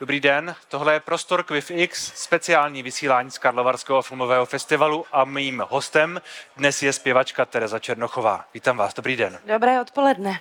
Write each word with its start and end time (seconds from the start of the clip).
Dobrý 0.00 0.20
den, 0.20 0.56
tohle 0.68 0.92
je 0.92 1.00
Prostor 1.00 1.42
QuiffX, 1.42 2.12
speciální 2.14 2.82
vysílání 2.82 3.30
z 3.30 3.38
Karlovarského 3.38 4.02
filmového 4.02 4.46
festivalu 4.46 5.06
a 5.12 5.24
mým 5.24 5.64
hostem 5.68 6.20
dnes 6.56 6.82
je 6.82 6.92
zpěvačka 6.92 7.44
Tereza 7.44 7.78
Černochová. 7.78 8.44
Vítám 8.54 8.76
vás, 8.76 8.94
dobrý 8.94 9.16
den. 9.16 9.38
Dobré 9.44 9.80
odpoledne. 9.80 10.40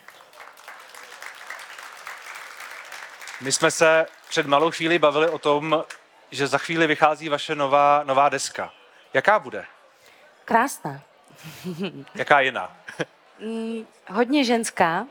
My 3.41 3.52
jsme 3.52 3.72
se 3.72 4.05
před 4.30 4.46
malou 4.46 4.72
chvíli 4.72 5.00
bavili 5.00 5.30
o 5.30 5.40
tom, 5.40 5.84
že 6.32 6.48
za 6.48 6.58
chvíli 6.58 6.88
vychází 6.88 7.30
vaše 7.30 7.55
nová, 7.55 8.04
nová 8.04 8.30
deska. 8.30 8.74
Jaká 9.14 9.39
bude? 9.39 9.66
Krásná. 10.46 11.02
Jaká 12.16 12.39
jiná? 12.39 12.78
Mm, 13.39 13.88
hodně 14.09 14.44
ženská. 14.44 15.08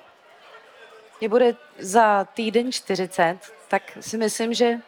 Mě 1.21 1.29
bude 1.29 1.55
za 1.79 2.25
týden 2.25 2.73
40, 2.73 3.56
tak 3.69 3.83
si 4.01 4.19
myslím, 4.19 4.55
že 4.55 4.79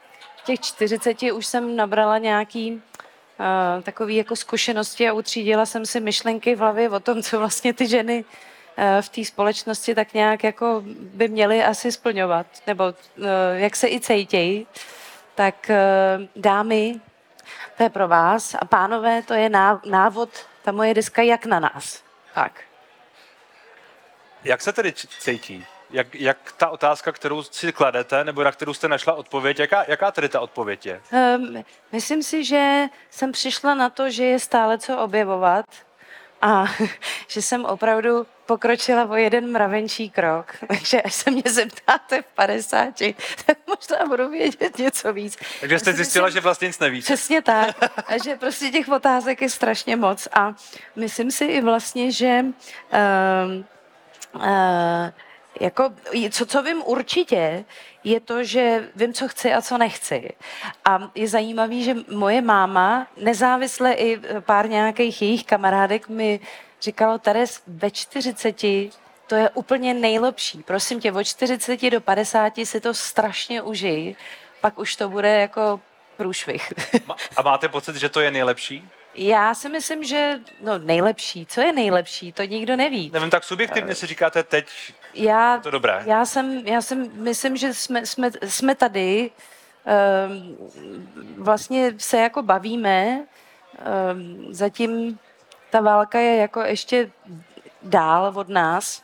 těch 0.45 0.60
40 0.60 1.23
už 1.23 1.46
jsem 1.46 1.77
nabrala 1.77 2.18
nějaký 2.18 2.73
uh, 2.73 3.82
takový 3.82 4.16
jako 4.16 4.37
zkušenosti 4.37 5.09
a 5.09 5.12
utřídila 5.12 5.66
jsem 5.66 5.87
si 5.87 6.01
myšlenky 6.01 6.54
v 6.54 6.59
hlavě 6.59 6.91
o 6.91 7.01
tom, 7.01 7.23
co 7.23 7.38
vlastně 7.38 7.73
ty 7.73 7.87
ženy 7.87 8.24
uh, 8.24 8.84
v 9.01 9.09
té 9.09 9.24
společnosti 9.24 9.95
tak 9.95 10.14
nějak 10.14 10.45
jako 10.45 10.82
by 10.87 11.28
měly 11.28 11.64
asi 11.64 11.92
splňovat, 11.92 12.46
nebo 12.66 12.84
uh, 12.84 12.95
jak 13.54 13.77
se 13.77 13.88
i 13.88 14.01
cejtějí. 14.01 14.66
Tak 15.34 15.70
dámy, 16.37 17.01
to 17.76 17.82
je 17.82 17.90
pro 17.90 18.09
vás 18.09 18.54
a 18.54 18.65
pánové, 18.65 19.23
to 19.23 19.34
je 19.34 19.51
návod, 19.84 20.29
ta 20.62 20.73
moje 20.73 20.95
deska 20.95 21.23
jak 21.23 21.46
na 21.46 21.60
nás. 21.60 22.02
Tak. 22.34 22.60
Jak 24.45 24.62
se 24.62 24.73
tedy 24.73 24.92
cítí? 24.92 25.66
Jak, 25.90 26.14
jak 26.14 26.52
ta 26.56 26.68
otázka, 26.68 27.12
kterou 27.12 27.42
si 27.42 27.72
kladete, 27.72 28.24
nebo 28.24 28.44
na 28.44 28.52
kterou 28.52 28.74
jste 28.74 28.88
našla 28.88 29.14
odpověď, 29.14 29.58
jaká, 29.58 29.84
jaká 29.88 30.10
tedy 30.10 30.28
ta 30.28 30.40
odpověď 30.40 30.86
je? 30.86 31.00
Um, 31.36 31.64
myslím 31.92 32.22
si, 32.22 32.44
že 32.44 32.84
jsem 33.10 33.32
přišla 33.32 33.74
na 33.74 33.90
to, 33.90 34.10
že 34.10 34.24
je 34.24 34.38
stále 34.38 34.78
co 34.78 34.98
objevovat 34.98 35.64
a 36.42 36.64
že 37.28 37.42
jsem 37.42 37.64
opravdu 37.64 38.26
pokročila 38.46 39.04
o 39.04 39.16
jeden 39.16 39.52
mravenčí 39.52 40.10
krok. 40.10 40.56
Takže 40.68 41.02
až 41.02 41.14
se 41.14 41.30
mě 41.30 41.42
zeptáte 41.46 42.22
v 42.22 42.26
50, 42.26 42.88
tak 43.46 43.59
možná 43.66 44.06
budu 44.06 44.30
vědět 44.30 44.78
něco 44.78 45.12
víc. 45.12 45.36
Takže 45.60 45.78
jste 45.78 45.92
zjistila, 45.92 46.30
že 46.30 46.40
vlastně 46.40 46.68
nic 46.68 46.78
nevíte. 46.78 47.04
Přesně 47.04 47.42
tak. 47.42 47.76
A 48.06 48.18
že 48.24 48.36
prostě 48.36 48.70
těch 48.70 48.88
otázek 48.88 49.42
je 49.42 49.50
strašně 49.50 49.96
moc. 49.96 50.28
A 50.32 50.54
myslím 50.96 51.30
si 51.30 51.44
i 51.44 51.60
vlastně, 51.60 52.12
že 52.12 52.44
uh, 52.44 53.64
uh, 54.34 54.42
jako, 55.60 55.90
co, 56.30 56.46
co 56.46 56.62
vím 56.62 56.82
určitě, 56.84 57.64
je 58.04 58.20
to, 58.20 58.45
že 58.45 58.88
vím, 58.96 59.12
co 59.12 59.28
chci 59.28 59.52
a 59.52 59.62
co 59.62 59.78
nechci. 59.78 60.30
A 60.84 61.10
je 61.15 61.28
zajímavý, 61.28 61.84
že 61.84 61.95
moje 62.10 62.42
máma, 62.42 63.06
nezávisle 63.16 63.92
i 63.92 64.20
pár 64.41 64.69
nějakých 64.69 65.22
jejich 65.22 65.44
kamarádek, 65.44 66.09
mi 66.09 66.41
říkalo, 66.82 67.19
Teres, 67.19 67.62
ve 67.66 67.91
40 67.91 68.62
to 69.26 69.34
je 69.34 69.50
úplně 69.54 69.94
nejlepší. 69.94 70.62
Prosím 70.62 71.00
tě, 71.00 71.12
od 71.12 71.25
40 71.25 71.91
do 71.91 72.00
50 72.00 72.53
si 72.65 72.81
to 72.81 72.94
strašně 72.94 73.62
užij, 73.62 74.16
pak 74.60 74.78
už 74.78 74.97
to 74.97 75.09
bude 75.09 75.41
jako 75.41 75.81
průšvih. 76.16 76.72
A 77.37 77.43
máte 77.43 77.69
pocit, 77.69 77.97
že 77.97 78.09
to 78.09 78.20
je 78.20 78.31
nejlepší? 78.31 78.88
Já 79.15 79.54
si 79.54 79.69
myslím, 79.69 80.04
že 80.04 80.41
no, 80.60 80.78
nejlepší. 80.78 81.47
Co 81.47 81.60
je 81.60 81.72
nejlepší, 81.72 82.32
to 82.32 82.43
nikdo 82.43 82.76
neví. 82.76 83.10
Nevím, 83.12 83.31
tak 83.31 83.44
subjektivně 83.44 83.94
si 83.94 84.06
říkáte 84.06 84.43
teď, 84.43 84.66
já, 85.14 85.54
je 85.54 85.60
to 85.60 85.70
dobré. 85.70 86.03
Já 86.06 86.25
jsem, 86.25 86.66
já 86.66 86.82
jsem, 86.82 87.10
myslím, 87.14 87.56
že 87.56 87.75
jsme, 87.75 88.06
jsme, 88.06 88.31
jsme 88.44 88.75
tady, 88.75 89.31
um, 90.28 90.56
vlastně 91.37 91.94
se 91.99 92.19
jako 92.19 92.43
bavíme, 92.43 93.21
um, 94.12 94.55
zatím 94.55 95.19
ta 95.71 95.81
válka 95.81 96.19
je 96.19 96.37
jako 96.37 96.60
ještě 96.60 97.10
dál 97.83 98.33
od 98.37 98.49
nás, 98.49 99.03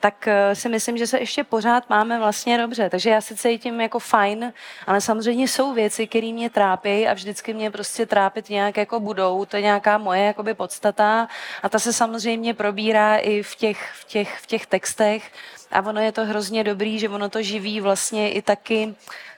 tak 0.00 0.28
eh, 0.28 0.54
si 0.54 0.68
myslím, 0.68 0.98
že 0.98 1.06
se 1.06 1.18
ještě 1.18 1.44
pořád 1.44 1.90
máme 1.90 2.18
vlastně 2.18 2.58
dobře. 2.58 2.90
Takže 2.90 3.10
já 3.10 3.20
se 3.20 3.36
cítím 3.36 3.80
jako 3.80 3.98
fajn, 3.98 4.52
ale 4.86 5.00
samozřejmě 5.00 5.48
jsou 5.48 5.74
věci, 5.74 6.06
které 6.06 6.32
mě 6.32 6.50
trápí 6.50 7.08
a 7.08 7.14
vždycky 7.14 7.54
mě 7.54 7.70
prostě 7.70 8.06
trápit 8.06 8.50
nějak 8.50 8.76
jako 8.76 9.00
budou. 9.00 9.44
To 9.44 9.56
je 9.56 9.62
nějaká 9.62 9.98
moje 9.98 10.22
jakoby 10.22 10.54
podstata 10.54 11.28
a 11.62 11.68
ta 11.68 11.78
se 11.78 11.92
samozřejmě 11.92 12.54
probírá 12.54 13.16
i 13.16 13.42
v 13.42 13.54
těch, 13.54 13.92
v 14.00 14.04
těch, 14.04 14.38
v 14.38 14.46
těch 14.46 14.66
textech 14.66 15.32
a 15.70 15.82
ono 15.82 16.00
je 16.00 16.12
to 16.12 16.24
hrozně 16.24 16.64
dobrý, 16.64 16.98
že 16.98 17.08
ono 17.08 17.28
to 17.28 17.42
živí 17.42 17.80
vlastně 17.80 18.32
i 18.32 18.42
taky 18.42 18.94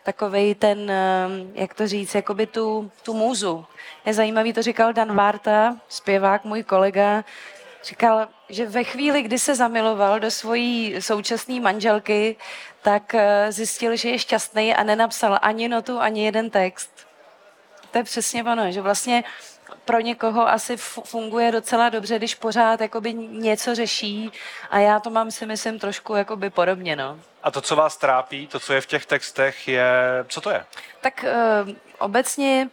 takovej 0.08 0.54
ten, 0.54 0.90
eh, 0.90 1.28
jak 1.54 1.74
to 1.74 1.86
říct, 1.86 2.14
jakoby 2.14 2.46
tu, 2.46 2.90
tu 3.02 3.14
můzu. 3.14 3.64
Je 4.06 4.14
zajímavý, 4.14 4.52
to 4.52 4.62
říkal 4.62 4.92
Dan 4.92 5.16
Varta, 5.16 5.76
zpěvák, 5.88 6.44
můj 6.44 6.62
kolega, 6.62 7.24
Říkal, 7.84 8.28
že 8.48 8.66
ve 8.66 8.84
chvíli, 8.84 9.22
kdy 9.22 9.38
se 9.38 9.54
zamiloval 9.54 10.20
do 10.20 10.30
svojí 10.30 11.02
současné 11.02 11.60
manželky, 11.60 12.36
tak 12.82 13.14
eh, 13.14 13.52
zjistil, 13.52 13.96
že 13.96 14.08
je 14.08 14.18
šťastný 14.18 14.74
a 14.74 14.82
nenapsal 14.82 15.38
ani 15.42 15.68
notu, 15.68 16.00
ani 16.00 16.24
jeden 16.24 16.50
text. 16.50 17.06
To 17.90 17.98
je 17.98 18.04
přesně 18.04 18.44
ono, 18.44 18.72
že 18.72 18.80
vlastně 18.80 19.24
pro 19.84 20.00
někoho 20.00 20.48
asi 20.48 20.76
funguje 21.04 21.52
docela 21.52 21.88
dobře, 21.88 22.18
když 22.18 22.34
pořád 22.34 22.80
jakoby 22.80 23.14
něco 23.14 23.74
řeší 23.74 24.32
a 24.70 24.78
já 24.78 25.00
to 25.00 25.10
mám 25.10 25.30
si 25.30 25.46
myslím 25.46 25.78
trošku 25.78 26.14
jakoby 26.14 26.50
podobně. 26.50 26.96
No. 26.96 27.20
A 27.42 27.50
to, 27.50 27.60
co 27.60 27.76
vás 27.76 27.96
trápí, 27.96 28.46
to, 28.46 28.60
co 28.60 28.72
je 28.72 28.80
v 28.80 28.86
těch 28.86 29.06
textech, 29.06 29.68
je, 29.68 29.90
co 30.28 30.40
to 30.40 30.50
je? 30.50 30.64
Tak 31.00 31.24
uh, 31.64 31.74
obecně 31.98 32.68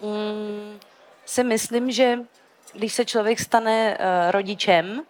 um, 0.00 0.80
si 1.26 1.44
myslím, 1.44 1.90
že 1.90 2.18
když 2.74 2.92
se 2.92 3.04
člověk 3.04 3.40
stane 3.40 3.98
uh, 3.98 4.30
rodičem, 4.30 5.02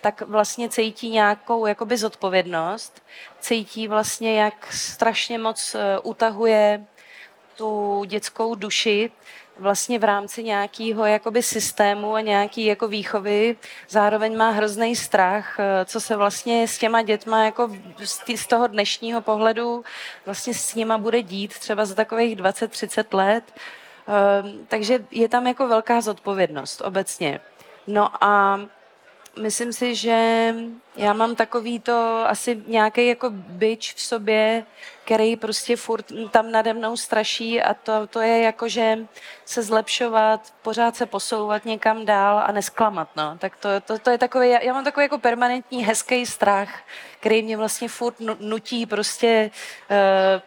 tak 0.00 0.20
vlastně 0.20 0.68
cítí 0.68 1.10
nějakou 1.10 1.66
jakoby 1.66 1.96
zodpovědnost, 1.96 3.02
cítí 3.40 3.88
vlastně, 3.88 4.40
jak 4.40 4.72
strašně 4.72 5.38
moc 5.38 5.74
uh, 5.74 5.80
utahuje 6.10 6.86
tu 7.56 8.04
dětskou 8.06 8.54
duši 8.54 9.10
vlastně 9.58 9.98
v 9.98 10.04
rámci 10.04 10.42
nějakého 10.42 11.04
jakoby 11.04 11.42
systému 11.42 12.14
a 12.14 12.20
nějaký 12.20 12.64
jako 12.64 12.88
výchovy. 12.88 13.56
Zároveň 13.88 14.36
má 14.36 14.50
hrozný 14.50 14.96
strach, 14.96 15.56
eh, 15.60 15.84
co 15.84 16.00
se 16.00 16.16
vlastně 16.16 16.68
s 16.68 16.78
těma 16.78 17.02
dětma 17.02 17.44
jako 17.44 17.70
z 18.36 18.46
toho 18.46 18.66
dnešního 18.66 19.20
pohledu 19.20 19.84
vlastně 20.26 20.54
s 20.54 20.74
nima 20.74 20.98
bude 20.98 21.22
dít 21.22 21.58
třeba 21.58 21.84
za 21.84 21.94
takových 21.94 22.36
20-30 22.36 23.14
let. 23.14 23.44
Ehm, 24.08 24.66
takže 24.68 25.04
je 25.10 25.28
tam 25.28 25.46
jako 25.46 25.68
velká 25.68 26.00
zodpovědnost 26.00 26.80
obecně. 26.80 27.40
No 27.86 28.24
a 28.24 28.60
myslím 29.38 29.72
si, 29.72 29.94
že 29.94 30.54
já 30.96 31.12
mám 31.12 31.34
takový 31.34 31.80
to 31.80 32.24
asi 32.26 32.62
nějaký 32.66 33.06
jako 33.06 33.30
byč 33.30 33.94
v 33.94 34.00
sobě, 34.00 34.64
který 35.04 35.36
prostě 35.36 35.76
furt 35.76 36.12
tam 36.30 36.50
nade 36.50 36.74
mnou 36.74 36.96
straší 36.96 37.62
a 37.62 37.74
to, 37.74 38.06
to 38.06 38.20
je 38.20 38.40
jako, 38.40 38.68
že 38.68 38.98
se 39.44 39.62
zlepšovat, 39.62 40.54
pořád 40.62 40.96
se 40.96 41.06
posouvat 41.06 41.64
někam 41.64 42.06
dál 42.06 42.42
a 42.46 42.52
nesklamat, 42.52 43.08
no. 43.16 43.36
Tak 43.38 43.56
to, 43.56 43.68
to, 43.80 43.98
to 43.98 44.10
je 44.10 44.18
takový, 44.18 44.50
já, 44.50 44.72
mám 44.72 44.84
takový 44.84 45.04
jako 45.04 45.18
permanentní 45.18 45.84
hezký 45.84 46.26
strach, 46.26 46.68
který 47.20 47.42
mě 47.42 47.56
vlastně 47.56 47.88
furt 47.88 48.14
nutí 48.40 48.86
prostě 48.86 49.50
uh, 49.90 49.96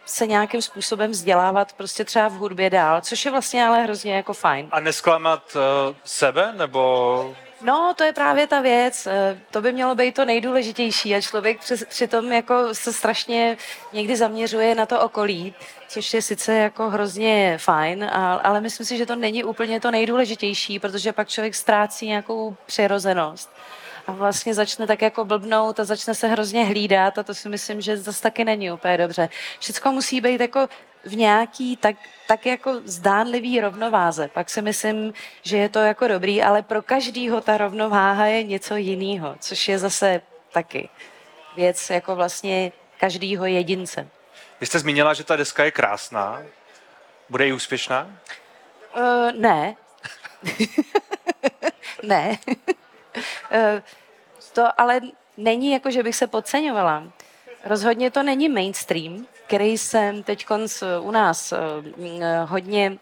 se 0.04 0.26
nějakým 0.26 0.62
způsobem 0.62 1.10
vzdělávat 1.10 1.72
prostě 1.72 2.04
třeba 2.04 2.28
v 2.28 2.32
hudbě 2.32 2.70
dál, 2.70 3.00
což 3.00 3.24
je 3.24 3.30
vlastně 3.30 3.66
ale 3.66 3.82
hrozně 3.82 4.16
jako 4.16 4.32
fajn. 4.32 4.68
A 4.70 4.80
nesklamat 4.80 5.56
uh, 5.56 5.96
sebe, 6.04 6.52
nebo 6.56 7.36
No, 7.62 7.94
to 7.96 8.04
je 8.04 8.12
právě 8.12 8.46
ta 8.46 8.60
věc. 8.60 9.06
Eh, 9.06 9.38
to 9.50 9.60
by 9.60 9.72
mělo 9.72 9.94
být 9.94 10.14
to 10.14 10.24
nejdůležitější 10.24 11.14
a 11.14 11.20
člověk 11.20 11.60
při, 11.60 11.86
přitom 11.86 12.32
jako 12.32 12.74
se 12.74 12.92
strašně 12.92 13.56
někdy 13.92 14.16
zaměřuje 14.16 14.74
na 14.74 14.86
to 14.86 15.00
okolí, 15.00 15.54
což 15.88 16.14
je 16.14 16.22
sice 16.22 16.54
jako 16.54 16.90
hrozně 16.90 17.58
fajn, 17.58 18.10
ale 18.42 18.60
myslím 18.60 18.86
si, 18.86 18.96
že 18.96 19.06
to 19.06 19.16
není 19.16 19.44
úplně 19.44 19.80
to 19.80 19.90
nejdůležitější, 19.90 20.78
protože 20.78 21.12
pak 21.12 21.28
člověk 21.28 21.54
ztrácí 21.54 22.06
nějakou 22.06 22.56
přirozenost 22.66 23.50
a 24.06 24.12
vlastně 24.12 24.54
začne 24.54 24.86
tak 24.86 25.02
jako 25.02 25.24
blbnout 25.24 25.80
a 25.80 25.84
začne 25.84 26.14
se 26.14 26.28
hrozně 26.28 26.64
hlídat 26.64 27.18
a 27.18 27.22
to 27.22 27.34
si 27.34 27.48
myslím, 27.48 27.80
že 27.80 27.96
zase 27.96 28.22
taky 28.22 28.44
není 28.44 28.70
úplně 28.70 28.96
dobře. 28.98 29.28
Všechno 29.60 29.92
musí 29.92 30.20
být 30.20 30.40
jako 30.40 30.68
v 31.04 31.16
nějaký 31.16 31.76
tak, 31.76 31.96
tak 32.28 32.46
jako 32.46 32.80
zdánlivý 32.84 33.60
rovnováze. 33.60 34.28
Pak 34.28 34.50
si 34.50 34.62
myslím, 34.62 35.12
že 35.42 35.56
je 35.56 35.68
to 35.68 35.78
jako 35.78 36.08
dobrý, 36.08 36.42
ale 36.42 36.62
pro 36.62 36.82
každýho 36.82 37.40
ta 37.40 37.58
rovnováha 37.58 38.26
je 38.26 38.42
něco 38.42 38.76
jiného, 38.76 39.36
což 39.40 39.68
je 39.68 39.78
zase 39.78 40.20
taky 40.52 40.88
věc 41.56 41.90
jako 41.90 42.16
vlastně 42.16 42.72
každýho 43.00 43.46
jedince. 43.46 44.08
Vy 44.60 44.66
jste 44.66 44.78
zmínila, 44.78 45.14
že 45.14 45.24
ta 45.24 45.36
deska 45.36 45.64
je 45.64 45.70
krásná. 45.70 46.42
Bude 47.28 47.48
i 47.48 47.52
úspěšná? 47.52 48.10
Uh, 48.96 49.32
ne. 49.32 49.76
ne. 52.02 52.38
uh, 52.46 53.80
to 54.52 54.80
ale 54.80 55.00
není 55.36 55.72
jako, 55.72 55.90
že 55.90 56.02
bych 56.02 56.16
se 56.16 56.26
podceňovala. 56.26 57.04
Rozhodně 57.64 58.10
to 58.10 58.22
není 58.22 58.48
mainstream, 58.48 59.26
který 59.50 59.78
jsem 59.78 60.22
teď 60.22 60.46
u 61.00 61.10
nás 61.10 61.52
eh, 61.52 61.58
mm, 61.96 62.22
eh, 62.22 62.44
hodně 62.44 62.98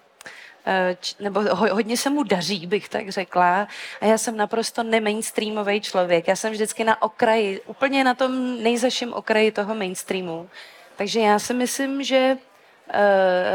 eh, 0.66 0.96
nebo 1.20 1.40
ho, 1.40 1.74
hodně 1.74 1.96
se 1.96 2.10
mu 2.10 2.22
daří, 2.22 2.66
bych 2.66 2.88
tak 2.88 3.08
řekla. 3.08 3.68
A 4.00 4.04
já 4.06 4.18
jsem 4.18 4.36
naprosto 4.36 4.82
nemainstreamový 4.82 5.80
člověk. 5.80 6.28
Já 6.28 6.36
jsem 6.36 6.52
vždycky 6.52 6.84
na 6.84 7.02
okraji, 7.02 7.60
úplně 7.66 8.04
na 8.04 8.14
tom 8.14 8.62
nejzaším 8.62 9.12
okraji 9.12 9.52
toho 9.52 9.74
mainstreamu. 9.74 10.48
Takže 10.96 11.20
já 11.20 11.38
si 11.38 11.54
myslím, 11.54 12.02
že 12.02 12.36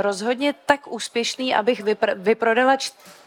rozhodně 0.02 0.54
tak 0.66 0.92
úspěšný, 0.92 1.56
abych 1.56 1.84
vypr- 1.84 2.14
vyprodala 2.16 2.78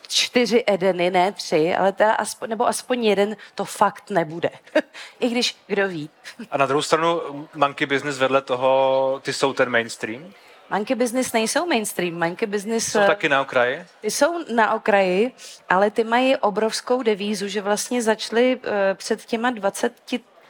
čtyři 0.08 0.64
Edeny, 0.66 1.10
ne 1.10 1.32
tři, 1.32 1.74
ale 1.74 1.92
teda 1.92 2.12
aspoň, 2.12 2.50
nebo 2.50 2.66
aspoň 2.66 3.04
jeden, 3.04 3.36
to 3.54 3.64
fakt 3.64 4.10
nebude. 4.10 4.50
I 5.20 5.28
když, 5.28 5.56
kdo 5.66 5.88
ví. 5.88 6.10
A 6.50 6.56
na 6.56 6.66
druhou 6.66 6.82
stranu 6.82 7.20
monkey 7.54 7.86
business 7.86 8.18
vedle 8.18 8.42
toho, 8.42 9.20
ty 9.24 9.32
jsou 9.32 9.52
ten 9.52 9.68
mainstream? 9.68 10.32
Monkey 10.70 10.96
business 10.96 11.32
nejsou 11.32 11.66
mainstream, 11.66 12.14
monkey 12.14 12.46
business... 12.46 12.86
Jsou 12.86 13.06
taky 13.06 13.28
na 13.28 13.42
okraji? 13.42 13.84
Ty 14.00 14.10
jsou 14.10 14.54
na 14.54 14.74
okraji, 14.74 15.32
ale 15.68 15.90
ty 15.90 16.04
mají 16.04 16.36
obrovskou 16.36 17.02
devízu, 17.02 17.48
že 17.48 17.62
vlastně 17.62 18.02
začaly 18.02 18.56
uh, 18.56 18.72
před 18.94 19.24
těma 19.24 19.50
20 19.50 19.92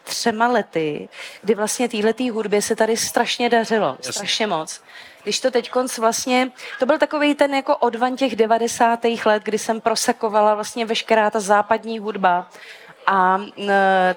třema 0.04 0.48
lety, 0.48 1.08
kdy 1.42 1.54
vlastně 1.54 1.88
téhletý 1.88 2.30
hudbě 2.30 2.62
se 2.62 2.76
tady 2.76 2.96
strašně 2.96 3.48
dařilo, 3.48 3.96
Jasně. 3.98 4.12
strašně 4.12 4.46
moc. 4.46 4.80
Když 5.26 5.40
to 5.40 5.50
teď 5.50 5.70
konc 5.70 5.98
vlastně, 5.98 6.50
to 6.78 6.86
byl 6.86 6.98
takový 6.98 7.34
ten 7.34 7.54
jako 7.54 7.76
odvan 7.76 8.16
těch 8.16 8.36
90. 8.36 9.04
let, 9.24 9.42
kdy 9.42 9.58
jsem 9.58 9.80
prosakovala 9.80 10.54
vlastně 10.54 10.86
veškerá 10.86 11.30
ta 11.30 11.40
západní 11.40 11.98
hudba. 11.98 12.50
A 13.06 13.40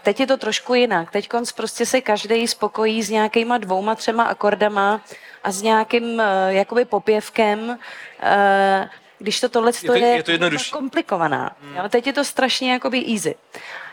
teď 0.03 0.19
je 0.19 0.27
to 0.27 0.37
trošku 0.37 0.73
jinak. 0.73 1.11
Teď 1.11 1.27
konc 1.27 1.51
prostě 1.51 1.85
se 1.85 2.01
každý 2.01 2.47
spokojí 2.47 3.03
s 3.03 3.09
nějakýma 3.09 3.57
dvouma, 3.57 3.95
třema 3.95 4.23
akordama 4.23 5.01
a 5.43 5.51
s 5.51 5.61
nějakým 5.61 6.19
e, 6.19 6.53
jakoby 6.53 6.85
popěvkem. 6.85 7.79
E, 8.21 8.89
když 9.19 9.39
to 9.39 9.49
tohle 9.49 9.71
je, 9.83 9.87
to, 9.87 9.93
je, 9.93 10.23
je 10.27 10.39
to 10.39 10.49
komplikovaná. 10.71 11.55
Hmm. 11.61 11.75
Jo? 11.75 11.89
Teď 11.89 12.07
je 12.07 12.13
to 12.13 12.23
strašně 12.23 12.71
jakoby 12.71 13.05
easy. 13.13 13.35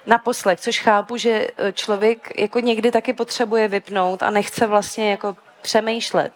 Naposled, 0.06 0.60
což 0.60 0.80
chápu, 0.80 1.16
že 1.16 1.48
e, 1.56 1.72
člověk 1.72 2.32
jako 2.38 2.60
někdy 2.60 2.90
taky 2.90 3.12
potřebuje 3.12 3.68
vypnout 3.68 4.22
a 4.22 4.30
nechce 4.30 4.66
vlastně 4.66 5.10
jako 5.10 5.36
přemýšlet. 5.62 6.32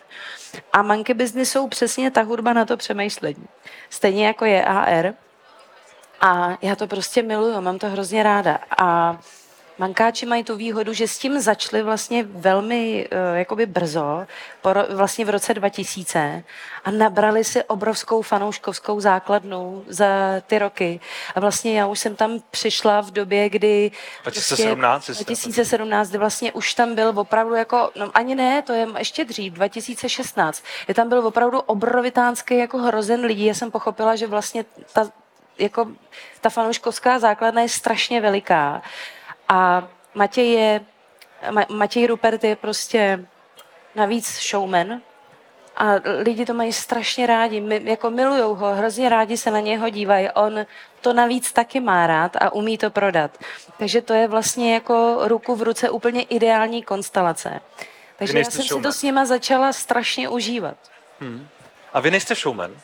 A 0.73 0.83
monkey 0.83 1.15
business 1.15 1.51
jsou 1.51 1.69
přesně 1.69 2.11
ta 2.11 2.23
hudba 2.23 2.53
na 2.53 2.65
to 2.65 2.77
přemýšlení. 2.77 3.49
Stejně 3.91 4.27
jako 4.27 4.45
je 4.45 4.65
AR. 4.65 5.15
A 6.21 6.59
já 6.63 6.77
to 6.77 6.87
prostě 6.87 7.23
miluju, 7.23 7.61
mám 7.61 7.79
to 7.79 7.89
hrozně 7.89 8.23
ráda. 8.23 8.59
A 8.79 9.19
Mankáči 9.81 10.27
mají 10.27 10.45
tu 10.45 10.57
výhodu, 10.57 10.93
že 10.93 11.09
s 11.09 11.19
tím 11.19 11.41
začali 11.41 11.83
vlastně 11.83 12.23
velmi 12.23 13.09
uh, 13.13 13.37
jakoby 13.37 13.67
brzo, 13.67 14.27
po, 14.63 14.71
vlastně 14.91 15.25
v 15.25 15.31
roce 15.31 15.55
2000 15.55 16.45
a 16.85 16.91
nabrali 16.91 17.45
si 17.45 17.65
obrovskou 17.65 18.23
fanouškovskou 18.23 19.01
základnu 19.01 19.85
za 19.89 20.07
ty 20.47 20.59
roky. 20.59 21.01
A 21.35 21.41
vlastně 21.41 21.79
já 21.79 21.87
už 21.87 21.99
jsem 21.99 22.17
tam 22.17 22.41
přišla 22.51 23.01
v 23.01 23.11
době, 23.11 23.49
kdy 23.49 23.91
2017, 24.23 25.05
prostě, 25.07 25.25
2017 25.25 26.09
kdy 26.09 26.19
vlastně 26.19 26.53
už 26.53 26.75
tam 26.75 26.95
byl 26.95 27.13
opravdu 27.17 27.55
jako, 27.55 27.91
no 27.97 28.11
ani 28.15 28.35
ne, 28.35 28.63
to 28.63 28.73
je 28.73 28.87
ještě 28.99 29.25
dřív, 29.25 29.53
2016, 29.53 30.65
je 30.89 30.95
tam 30.95 31.09
byl 31.09 31.27
opravdu 31.27 31.61
obrovitánský 31.61 32.59
jako 32.59 32.79
hrozen 32.79 33.21
lidí. 33.21 33.45
Já 33.45 33.55
jsem 33.55 33.71
pochopila, 33.71 34.17
že 34.17 34.27
vlastně 34.27 34.65
ta, 34.93 35.11
jako, 35.59 35.89
ta 36.41 36.51
fanouškovská 36.51 37.19
základna 37.19 37.63
je 37.63 37.69
strašně 37.69 38.21
veliká. 38.21 38.83
A 39.51 39.89
Matěj 40.15 40.53
je, 40.53 40.81
Matěj 41.69 42.07
Rupert 42.07 42.45
je 42.45 42.57
prostě 42.57 43.27
navíc 43.95 44.41
showman 44.51 45.01
a 45.77 45.95
lidi 46.23 46.47
to 46.47 46.55
mají 46.55 46.73
strašně 46.73 47.27
rádi, 47.27 47.61
My, 47.61 47.81
jako 47.85 48.11
milujou 48.11 48.55
ho, 48.55 48.75
hrozně 48.75 49.09
rádi 49.09 49.37
se 49.37 49.51
na 49.51 49.61
něho 49.61 49.89
dívají. 49.89 50.31
On 50.31 50.67
to 51.01 51.13
navíc 51.13 51.53
taky 51.53 51.81
má 51.81 52.07
rád 52.07 52.37
a 52.37 52.53
umí 52.53 52.79
to 52.79 52.91
prodat. 52.91 53.39
Takže 53.79 54.03
to 54.03 54.13
je 54.13 54.29
vlastně 54.29 54.75
jako 54.75 55.19
ruku 55.23 55.55
v 55.57 55.63
ruce 55.63 55.91
úplně 55.91 56.23
ideální 56.23 56.83
konstelace. 56.83 57.61
Takže 58.17 58.39
já 58.39 58.45
jsem 58.45 58.63
showman. 58.63 58.83
si 58.83 58.89
to 58.89 58.99
s 58.99 59.03
nima 59.03 59.25
začala 59.25 59.73
strašně 59.73 60.29
užívat. 60.29 60.77
Hmm. 61.21 61.49
A 61.93 62.01
vy 62.01 62.11
nejste 62.11 62.35
showman? 62.35 62.77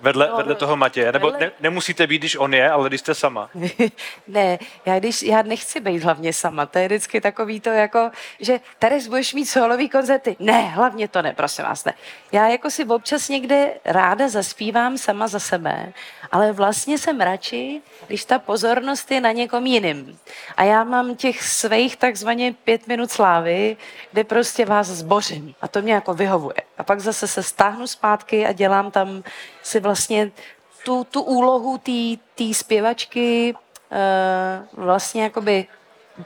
Vedle, 0.00 0.28
no, 0.28 0.36
vedle 0.36 0.54
toho 0.54 0.76
Matěje? 0.76 1.12
Nebo 1.12 1.26
vedle... 1.26 1.40
ne, 1.46 1.52
nemusíte 1.60 2.06
být, 2.06 2.18
když 2.18 2.36
on 2.36 2.54
je, 2.54 2.70
ale 2.70 2.88
když 2.88 3.00
jste 3.00 3.14
sama? 3.14 3.50
ne, 4.28 4.58
já, 4.86 4.98
když, 4.98 5.22
já 5.22 5.42
nechci 5.42 5.80
být 5.80 6.02
hlavně 6.02 6.32
sama. 6.32 6.66
To 6.66 6.78
je 6.78 6.86
vždycky 6.86 7.20
takový 7.20 7.60
to 7.60 7.68
jako, 7.70 8.10
že 8.40 8.60
tady 8.78 8.98
budeš 9.08 9.34
mít 9.34 9.46
solový 9.46 9.88
koncerty. 9.88 10.36
Ne, 10.38 10.60
hlavně 10.62 11.08
to 11.08 11.22
ne, 11.22 11.32
prosím 11.32 11.64
vás, 11.64 11.84
ne. 11.84 11.94
Já 12.32 12.48
jako 12.48 12.70
si 12.70 12.84
občas 12.84 13.28
někde 13.28 13.72
ráda 13.84 14.28
zaspívám 14.28 14.98
sama 14.98 15.28
za 15.28 15.38
sebe, 15.38 15.92
ale 16.32 16.52
vlastně 16.52 16.98
jsem 16.98 17.20
radši, 17.20 17.80
když 18.06 18.24
ta 18.24 18.38
pozornost 18.38 19.10
je 19.10 19.20
na 19.20 19.32
někom 19.32 19.66
jiným. 19.66 20.18
A 20.56 20.64
já 20.64 20.84
mám 20.84 21.16
těch 21.16 21.42
svých 21.42 21.96
takzvaně 21.96 22.54
pět 22.64 22.86
minut 22.86 23.10
slávy, 23.10 23.76
kde 24.12 24.24
prostě 24.24 24.64
vás 24.64 24.86
zbořím. 24.86 25.54
A 25.60 25.68
to 25.68 25.82
mě 25.82 25.92
jako 25.92 26.14
vyhovuje. 26.14 26.62
A 26.78 26.82
pak 26.82 27.00
zase 27.00 27.26
se 27.26 27.42
stáhnu 27.42 27.86
zpátky 27.86 28.46
a 28.46 28.52
dělám 28.52 28.90
tam 28.90 29.22
si 29.62 29.80
vlastně 29.80 29.89
tu, 30.84 31.04
tu 31.04 31.22
úlohu 31.22 31.78
té 32.34 32.54
zpěvačky 32.54 33.54
uh, 33.54 34.84
vlastně 34.84 35.22
jakoby 35.22 35.66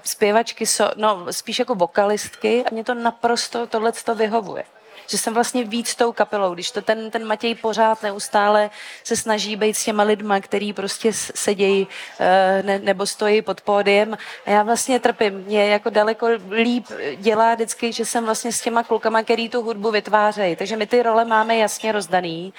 zpěvačky, 0.03 0.67
so, 0.67 0.95
no 0.97 1.33
spíš 1.33 1.59
jako 1.59 1.75
vokalistky 1.75 2.65
a 2.65 2.69
mě 2.73 2.85
to 2.85 2.95
naprosto 2.95 3.67
tohle 3.67 3.93
to 3.93 4.15
vyhovuje 4.15 4.65
že 5.11 5.19
jsem 5.19 5.35
vlastně 5.35 5.65
víc 5.65 5.95
tou 5.95 6.13
kapelou, 6.13 6.55
když 6.55 6.71
to 6.71 6.83
ten, 6.83 7.11
ten 7.11 7.27
Matěj 7.27 7.55
pořád 7.55 8.03
neustále 8.03 8.71
se 9.05 9.17
snaží 9.17 9.57
být 9.57 9.77
s 9.77 9.85
těma 9.85 10.03
lidma, 10.03 10.41
který 10.41 10.73
prostě 10.73 11.13
sedějí 11.13 11.87
eh, 12.21 12.63
ne, 12.63 12.79
nebo 12.79 13.07
stojí 13.07 13.43
pod 13.43 13.61
pódiem 13.61 14.17
a 14.47 14.51
já 14.51 14.63
vlastně 14.63 15.01
trpím. 15.01 15.35
Mě 15.35 15.67
jako 15.67 15.91
daleko 15.91 16.29
líp 16.51 16.87
dělá 17.17 17.55
vždycky, 17.55 17.93
že 17.93 18.05
jsem 18.05 18.25
vlastně 18.25 18.53
s 18.53 18.61
těma 18.61 18.83
klukama, 18.83 19.23
který 19.23 19.49
tu 19.49 19.63
hudbu 19.63 19.91
vytvářejí. 19.91 20.57
Takže 20.57 20.77
my 20.77 20.87
ty 20.87 21.03
role 21.03 21.25
máme 21.25 21.57
jasně 21.57 21.93
rozdaný 21.93 22.53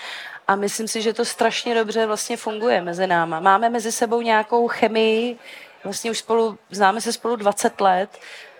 a 0.47 0.55
myslím 0.55 0.87
si, 0.87 1.01
že 1.01 1.13
to 1.13 1.25
strašně 1.25 1.75
dobře 1.75 2.05
vlastně 2.05 2.37
funguje 2.37 2.81
mezi 2.81 3.07
náma. 3.07 3.39
Máme 3.39 3.69
mezi 3.69 3.91
sebou 3.91 4.21
nějakou 4.21 4.67
chemii, 4.67 5.37
vlastně 5.83 6.11
už 6.11 6.17
spolu, 6.17 6.57
známe 6.71 7.01
se 7.01 7.13
spolu 7.13 7.35
20 7.35 7.81
let 7.81 8.09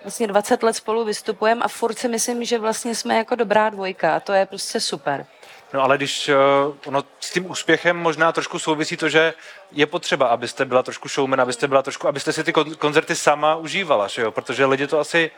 vlastně 0.06 0.28
20 0.28 0.64
let 0.64 0.74
spolu 0.74 1.06
vystupujeme 1.06 1.62
a 1.64 1.68
furt 1.68 2.00
si 2.00 2.08
myslím, 2.08 2.46
že 2.46 2.60
vlastně 2.60 2.96
jsme 2.96 3.18
jako 3.18 3.36
dobrá 3.36 3.70
dvojka 3.70 4.16
a 4.16 4.20
to 4.20 4.34
je 4.34 4.46
prostě 4.46 4.80
super. 4.80 5.26
No 5.74 5.84
ale 5.84 5.98
když 5.98 6.30
uh, 6.30 6.76
ono 6.86 7.04
s 7.20 7.32
tím 7.32 7.52
úspěchem 7.52 7.98
možná 7.98 8.32
trošku 8.32 8.60
souvisí 8.60 8.98
to, 8.98 9.10
že 9.10 9.34
je 9.72 9.86
potřeba, 9.86 10.28
abyste 10.28 10.66
byla 10.66 10.84
trošku 10.84 11.10
showman, 11.10 11.42
abyste 11.42 11.68
byla 11.68 11.82
trošku, 11.82 12.08
abyste 12.08 12.34
si 12.34 12.44
ty 12.44 12.54
koncerty 12.54 13.16
sama 13.16 13.56
užívala, 13.56 14.08
že 14.08 14.22
jo? 14.22 14.32
protože 14.32 14.66
lidi 14.66 14.88
to 14.88 15.00
asi 15.00 15.32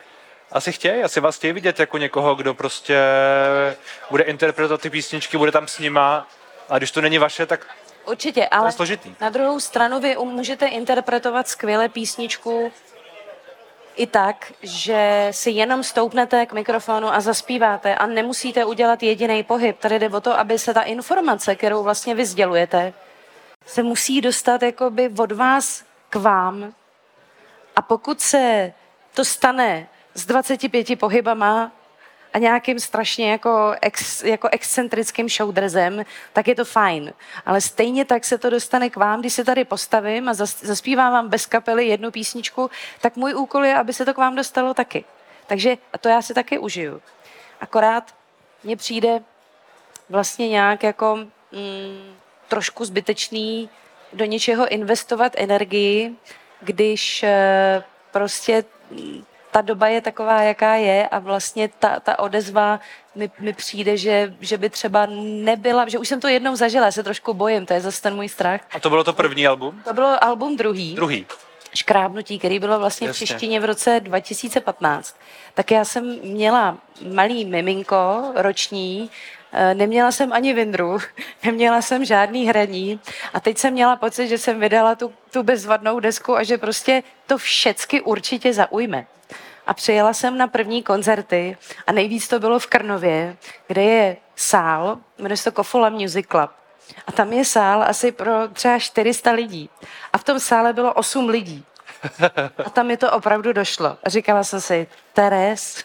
asi 0.52 0.72
chtějí, 0.72 1.02
asi 1.02 1.20
vás 1.20 1.36
chtějí 1.36 1.52
vidět 1.52 1.80
jako 1.80 1.98
někoho, 1.98 2.34
kdo 2.34 2.54
prostě 2.54 2.98
bude 4.10 4.24
interpretovat 4.24 4.80
ty 4.80 4.90
písničky, 4.90 5.38
bude 5.38 5.52
tam 5.52 5.68
s 5.68 5.78
nima 5.78 6.26
a 6.68 6.78
když 6.78 6.90
to 6.90 7.00
není 7.00 7.18
vaše, 7.18 7.46
tak 7.46 7.66
Určitě, 8.06 8.48
ale 8.48 8.72
složitý. 8.72 9.14
na 9.20 9.28
druhou 9.28 9.60
stranu 9.60 10.00
vy 10.00 10.16
můžete 10.16 10.66
interpretovat 10.66 11.48
skvěle 11.48 11.88
písničku 11.88 12.72
i 13.96 14.06
tak, 14.06 14.52
že 14.62 15.28
si 15.30 15.50
jenom 15.50 15.82
stoupnete 15.82 16.46
k 16.46 16.52
mikrofonu 16.52 17.08
a 17.14 17.20
zaspíváte 17.20 17.94
a 17.94 18.06
nemusíte 18.06 18.64
udělat 18.64 19.02
jediný 19.02 19.42
pohyb. 19.42 19.78
Tady 19.78 19.98
jde 19.98 20.08
o 20.08 20.20
to, 20.20 20.38
aby 20.38 20.58
se 20.58 20.74
ta 20.74 20.82
informace, 20.82 21.56
kterou 21.56 21.82
vlastně 21.82 22.14
vy 22.14 22.26
sdělujete, 22.26 22.92
se 23.66 23.82
musí 23.82 24.20
dostat 24.20 24.62
jakoby 24.62 25.10
od 25.18 25.32
vás 25.32 25.84
k 26.10 26.16
vám. 26.16 26.72
A 27.76 27.82
pokud 27.82 28.20
se 28.20 28.72
to 29.14 29.24
stane 29.24 29.88
s 30.14 30.26
25 30.26 30.98
pohybama, 30.98 31.72
a 32.34 32.38
nějakým 32.38 32.80
strašně 32.80 33.30
jako, 33.30 33.74
ex, 33.82 34.22
jako 34.22 34.48
excentrickým 34.52 35.28
showdrezem, 35.28 36.04
tak 36.32 36.48
je 36.48 36.54
to 36.54 36.64
fajn. 36.64 37.12
Ale 37.46 37.60
stejně 37.60 38.04
tak 38.04 38.24
se 38.24 38.38
to 38.38 38.50
dostane 38.50 38.90
k 38.90 38.96
vám, 38.96 39.20
když 39.20 39.32
se 39.32 39.44
tady 39.44 39.64
postavím 39.64 40.28
a 40.28 40.34
zaspívám 40.34 41.12
vám 41.12 41.28
bez 41.28 41.46
kapely 41.46 41.86
jednu 41.86 42.10
písničku, 42.10 42.70
tak 43.00 43.16
můj 43.16 43.34
úkol 43.34 43.64
je, 43.64 43.74
aby 43.74 43.92
se 43.92 44.04
to 44.04 44.14
k 44.14 44.18
vám 44.18 44.36
dostalo 44.36 44.74
taky. 44.74 45.04
Takže 45.46 45.76
to 46.00 46.08
já 46.08 46.22
si 46.22 46.34
taky 46.34 46.58
užiju. 46.58 47.02
Akorát 47.60 48.14
mně 48.64 48.76
přijde 48.76 49.20
vlastně 50.08 50.48
nějak 50.48 50.82
jako 50.82 51.16
mm, 51.52 52.14
trošku 52.48 52.84
zbytečný 52.84 53.70
do 54.12 54.24
něčeho 54.24 54.68
investovat 54.68 55.32
energii, 55.36 56.16
když 56.60 57.22
e, 57.22 57.84
prostě 58.10 58.64
ta 59.58 59.62
doba 59.62 59.88
je 59.88 60.00
taková, 60.00 60.42
jaká 60.42 60.74
je 60.74 61.08
a 61.08 61.18
vlastně 61.18 61.68
ta, 61.78 62.00
ta 62.00 62.18
odezva 62.18 62.80
mi, 63.14 63.30
mi 63.40 63.52
přijde, 63.52 63.96
že, 63.96 64.34
že 64.40 64.58
by 64.58 64.70
třeba 64.70 65.06
nebyla, 65.20 65.88
že 65.88 65.98
už 65.98 66.08
jsem 66.08 66.20
to 66.20 66.28
jednou 66.28 66.56
zažila, 66.56 66.86
já 66.86 66.92
se 66.92 67.02
trošku 67.02 67.34
bojím, 67.34 67.66
to 67.66 67.74
je 67.74 67.80
zase 67.80 68.02
ten 68.02 68.14
můj 68.14 68.28
strach. 68.28 68.60
A 68.70 68.80
to 68.80 68.90
bylo 68.90 69.04
to 69.04 69.12
první 69.12 69.46
album? 69.46 69.82
To 69.84 69.92
bylo 69.92 70.24
album 70.24 70.56
druhý. 70.56 70.94
Druhý. 70.94 71.26
škrábnutí, 71.74 72.38
který 72.38 72.58
bylo 72.58 72.78
vlastně 72.78 73.06
Jasně. 73.06 73.26
v 73.26 73.28
češtině 73.28 73.60
v 73.60 73.64
roce 73.64 74.00
2015, 74.00 75.16
tak 75.54 75.70
já 75.70 75.84
jsem 75.84 76.18
měla 76.22 76.78
malý 77.12 77.44
miminko 77.44 78.32
roční, 78.34 79.10
eh, 79.52 79.74
neměla 79.74 80.12
jsem 80.12 80.32
ani 80.32 80.54
vindru, 80.54 80.98
neměla 81.44 81.82
jsem 81.82 82.04
žádný 82.04 82.46
hraní 82.46 83.00
a 83.34 83.40
teď 83.40 83.58
jsem 83.58 83.72
měla 83.72 83.96
pocit, 83.96 84.28
že 84.28 84.38
jsem 84.38 84.60
vydala 84.60 84.94
tu, 84.94 85.12
tu 85.32 85.42
bezvadnou 85.42 86.00
desku 86.00 86.36
a 86.36 86.42
že 86.42 86.58
prostě 86.58 87.02
to 87.26 87.38
všecky 87.38 88.00
určitě 88.00 88.52
zaujme. 88.52 89.06
A 89.68 89.74
přijela 89.74 90.12
jsem 90.12 90.38
na 90.38 90.46
první 90.46 90.82
koncerty 90.82 91.56
a 91.86 91.92
nejvíc 91.92 92.28
to 92.28 92.40
bylo 92.40 92.58
v 92.58 92.66
Krnově, 92.66 93.36
kde 93.66 93.82
je 93.82 94.16
sál, 94.36 94.98
jmenuje 95.18 95.36
se 95.36 95.44
to 95.44 95.52
Kofola 95.52 95.88
Music 95.88 96.26
Club. 96.26 96.50
A 97.06 97.12
tam 97.12 97.32
je 97.32 97.44
sál 97.44 97.82
asi 97.82 98.12
pro 98.12 98.48
třeba 98.52 98.78
400 98.78 99.30
lidí. 99.30 99.70
A 100.12 100.18
v 100.18 100.24
tom 100.24 100.40
sále 100.40 100.72
bylo 100.72 100.92
8 100.94 101.28
lidí. 101.28 101.64
A 102.64 102.70
tam 102.70 102.86
mi 102.86 102.96
to 102.96 103.12
opravdu 103.12 103.52
došlo. 103.52 103.98
A 104.04 104.08
říkala 104.08 104.44
jsem 104.44 104.60
si, 104.60 104.86
Teres, 105.12 105.84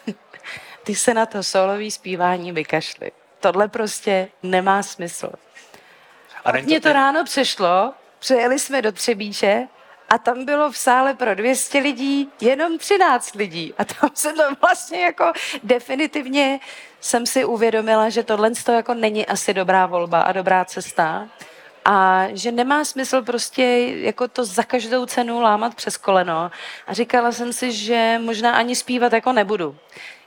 ty 0.84 0.94
se 0.94 1.14
na 1.14 1.26
to 1.26 1.42
solový 1.42 1.90
zpívání 1.90 2.52
vykašli. 2.52 3.12
Tohle 3.40 3.68
prostě 3.68 4.28
nemá 4.42 4.82
smysl. 4.82 5.30
A 6.44 6.52
mě 6.52 6.80
to 6.80 6.92
ráno 6.92 7.24
přešlo, 7.24 7.92
přejeli 8.18 8.58
jsme 8.58 8.82
do 8.82 8.92
Třebíče 8.92 9.68
a 10.08 10.18
tam 10.18 10.44
bylo 10.44 10.70
v 10.72 10.78
sále 10.78 11.14
pro 11.14 11.34
200 11.34 11.78
lidí 11.78 12.28
jenom 12.40 12.78
13 12.78 13.34
lidí. 13.34 13.74
A 13.78 13.84
tam 13.84 14.10
se 14.14 14.32
to 14.32 14.42
vlastně 14.60 15.04
jako 15.04 15.32
definitivně 15.62 16.60
jsem 17.00 17.26
si 17.26 17.44
uvědomila, 17.44 18.08
že 18.08 18.22
tohle 18.22 18.50
to 18.64 18.72
jako 18.72 18.94
není 18.94 19.26
asi 19.26 19.54
dobrá 19.54 19.86
volba 19.86 20.20
a 20.20 20.32
dobrá 20.32 20.64
cesta. 20.64 21.28
A 21.84 22.24
že 22.32 22.52
nemá 22.52 22.84
smysl 22.84 23.22
prostě 23.22 23.62
jako 23.96 24.28
to 24.28 24.44
za 24.44 24.62
každou 24.62 25.06
cenu 25.06 25.40
lámat 25.40 25.74
přes 25.74 25.96
koleno. 25.96 26.50
A 26.86 26.94
říkala 26.94 27.32
jsem 27.32 27.52
si, 27.52 27.72
že 27.72 28.20
možná 28.22 28.54
ani 28.54 28.76
zpívat 28.76 29.12
jako 29.12 29.32
nebudu. 29.32 29.76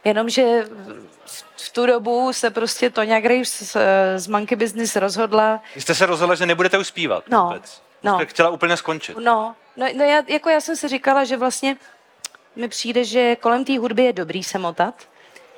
Jenomže 0.04 0.64
v- 0.64 1.44
v 1.58 1.70
tu 1.70 1.86
dobu 1.86 2.34
se 2.34 2.50
prostě 2.50 2.90
Tonya 2.90 3.20
Graves 3.20 3.50
z, 3.72 3.78
z 4.16 4.28
Monkey 4.28 4.56
Business 4.58 4.96
rozhodla, 4.96 5.62
Vy 5.76 5.82
jste 5.82 5.96
se 5.96 6.06
rozhodla, 6.06 6.36
že 6.36 6.46
nebudete 6.46 6.78
už 6.78 6.88
zpívat 6.88 7.24
No, 7.30 7.44
vůbec. 7.46 7.82
No. 8.04 8.16
Jste 8.16 8.26
chtěla 8.26 8.50
úplně 8.50 8.78
skončit. 8.78 9.18
No, 9.18 9.56
no, 9.78 9.88
no 9.96 10.04
já, 10.04 10.24
jako 10.28 10.50
já 10.50 10.62
jsem 10.62 10.76
si 10.76 10.88
říkala, 10.88 11.24
že 11.24 11.38
vlastně 11.38 11.78
mi 12.56 12.68
přijde, 12.68 13.04
že 13.04 13.36
kolem 13.36 13.66
té 13.66 13.80
hudby 13.80 14.04
je 14.04 14.14
dobrý 14.14 14.44
se 14.44 14.60
motat, 14.60 14.94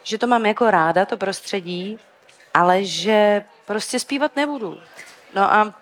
že 0.04 0.18
to 0.18 0.28
mám 0.28 0.46
jako 0.46 0.72
ráda, 0.72 1.06
to 1.06 1.18
prostředí, 1.18 2.00
ale 2.54 2.84
že 2.84 3.46
prostě 3.66 4.00
zpívat 4.00 4.36
nebudu. 4.36 4.80
No 5.36 5.54
a 5.54 5.74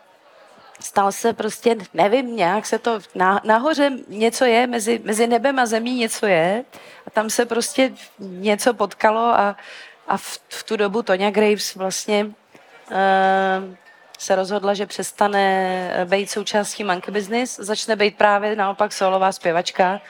stal 0.80 1.12
se 1.12 1.34
prostě, 1.34 1.76
nevím, 1.94 2.36
nějak 2.36 2.66
se 2.66 2.80
to, 2.80 3.00
na, 3.16 3.42
nahoře 3.44 3.92
něco 4.08 4.46
je, 4.46 4.68
mezi, 4.68 5.02
mezi 5.04 5.28
nebem 5.28 5.60
a 5.60 5.66
zemí 5.66 5.96
něco 5.96 6.26
je 6.26 6.66
a 7.08 7.10
tam 7.10 7.30
se 7.30 7.46
prostě 7.46 7.94
něco 8.20 8.74
potkalo 8.74 9.22
a, 9.22 9.56
a 10.08 10.18
v, 10.18 10.40
v 10.50 10.64
tu 10.64 10.78
dobu 10.78 11.02
Tonya 11.02 11.32
Graves 11.32 11.76
vlastně 11.76 12.26
uh, 12.26 13.76
se 14.18 14.36
rozhodla, 14.36 14.74
že 14.74 14.86
přestane 14.86 16.06
být 16.06 16.32
součástí 16.32 16.84
Monkey 16.84 17.14
Business, 17.14 17.60
začne 17.60 17.96
být 17.96 18.18
právě 18.18 18.56
naopak 18.56 18.94
solová 18.94 19.32
zpěvačka. 19.32 20.02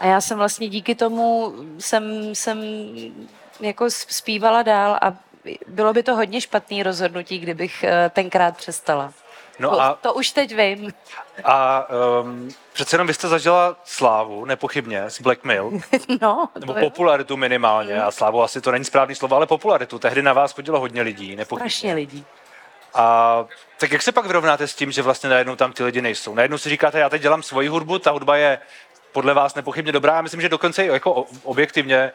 A 0.00 0.06
já 0.06 0.20
jsem 0.20 0.38
vlastně 0.38 0.68
díky 0.68 0.94
tomu 0.94 1.54
jsem, 1.78 2.34
jsem 2.34 2.62
jako 3.60 3.90
zpívala 3.90 4.62
dál 4.62 4.98
a 5.02 5.12
bylo 5.66 5.92
by 5.92 6.02
to 6.02 6.14
hodně 6.16 6.40
špatný 6.40 6.82
rozhodnutí, 6.82 7.38
kdybych 7.38 7.84
eh, 7.84 8.10
tenkrát 8.14 8.56
přestala. 8.56 9.12
No 9.58 9.70
to, 9.70 9.80
a, 9.80 9.94
to 9.94 10.14
už 10.14 10.30
teď 10.30 10.54
vím. 10.56 10.92
a 11.44 11.86
um, 12.22 12.48
přece 12.72 12.94
jenom 12.94 13.06
vy 13.06 13.14
jste 13.14 13.28
zažila 13.28 13.76
slávu, 13.84 14.44
nepochybně, 14.44 15.10
z 15.10 15.20
Blackmail, 15.20 15.70
No, 16.20 16.48
nebo 16.60 16.74
popularitu 16.74 17.36
minimálně, 17.36 18.02
a 18.02 18.10
slávu 18.10 18.42
asi 18.42 18.60
to 18.60 18.70
není 18.72 18.84
správný 18.84 19.14
slovo, 19.14 19.36
ale 19.36 19.46
popularitu. 19.46 19.98
Tehdy 19.98 20.22
na 20.22 20.32
vás 20.32 20.52
chodilo 20.52 20.80
hodně 20.80 21.02
lidí, 21.02 21.36
nepochybně. 21.36 21.70
strašně 21.70 21.94
lidí. 21.94 22.24
A 22.94 23.44
tak 23.78 23.92
jak 23.92 24.02
se 24.02 24.12
pak 24.12 24.26
vyrovnáte 24.26 24.66
s 24.66 24.74
tím, 24.74 24.92
že 24.92 25.02
vlastně 25.02 25.30
najednou 25.30 25.56
tam 25.56 25.72
ty 25.72 25.84
lidi 25.84 26.02
nejsou? 26.02 26.34
Najednou 26.34 26.58
si 26.58 26.68
říkáte, 26.68 26.98
já 26.98 27.08
teď 27.08 27.22
dělám 27.22 27.42
svoji 27.42 27.68
hudbu, 27.68 27.98
ta 27.98 28.10
hudba 28.10 28.36
je 28.36 28.58
podle 29.14 29.34
vás 29.34 29.54
nepochybně 29.54 29.92
dobrá, 29.92 30.14
já 30.14 30.22
myslím, 30.22 30.40
že 30.40 30.48
dokonce 30.48 30.84
i 30.84 30.86
jako 30.86 31.26
objektivně 31.42 31.96
eh, 31.98 32.12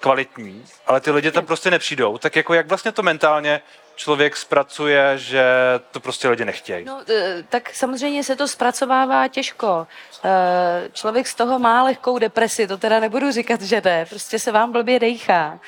kvalitní, 0.00 0.64
ale 0.86 1.00
ty 1.00 1.10
lidi 1.10 1.30
tam 1.30 1.46
prostě 1.46 1.70
nepřijdou. 1.70 2.18
Tak 2.18 2.36
jako 2.36 2.54
jak 2.54 2.68
vlastně 2.68 2.92
to 2.92 3.02
mentálně 3.02 3.60
člověk 3.96 4.36
zpracuje, 4.36 5.12
že 5.18 5.44
to 5.90 6.00
prostě 6.00 6.28
lidi 6.28 6.44
nechtějí? 6.44 6.84
No, 6.84 7.00
eh, 7.10 7.44
tak 7.48 7.74
samozřejmě 7.74 8.24
se 8.24 8.36
to 8.36 8.48
zpracovává 8.48 9.28
těžko. 9.28 9.86
Eh, 10.24 10.88
Člověk 10.92 11.26
z 11.26 11.34
toho 11.34 11.58
má 11.58 11.82
lehkou 11.82 12.18
depresi, 12.18 12.66
to 12.66 12.78
teda 12.78 13.00
nebudu 13.00 13.30
říkat, 13.32 13.60
že 13.60 13.82
ne, 13.84 14.06
prostě 14.06 14.38
se 14.38 14.52
vám 14.52 14.72
blbě 14.72 14.98
dejchá. 14.98 15.58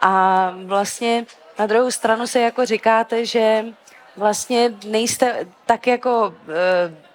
A 0.00 0.54
vlastně 0.64 1.26
na 1.58 1.66
druhou 1.66 1.90
stranu 1.90 2.26
se 2.26 2.40
jako 2.40 2.66
říkáte, 2.66 3.26
že 3.26 3.64
vlastně 4.16 4.74
nejste 4.84 5.46
tak 5.66 5.86
jako 5.86 6.34
eh, 6.48 7.10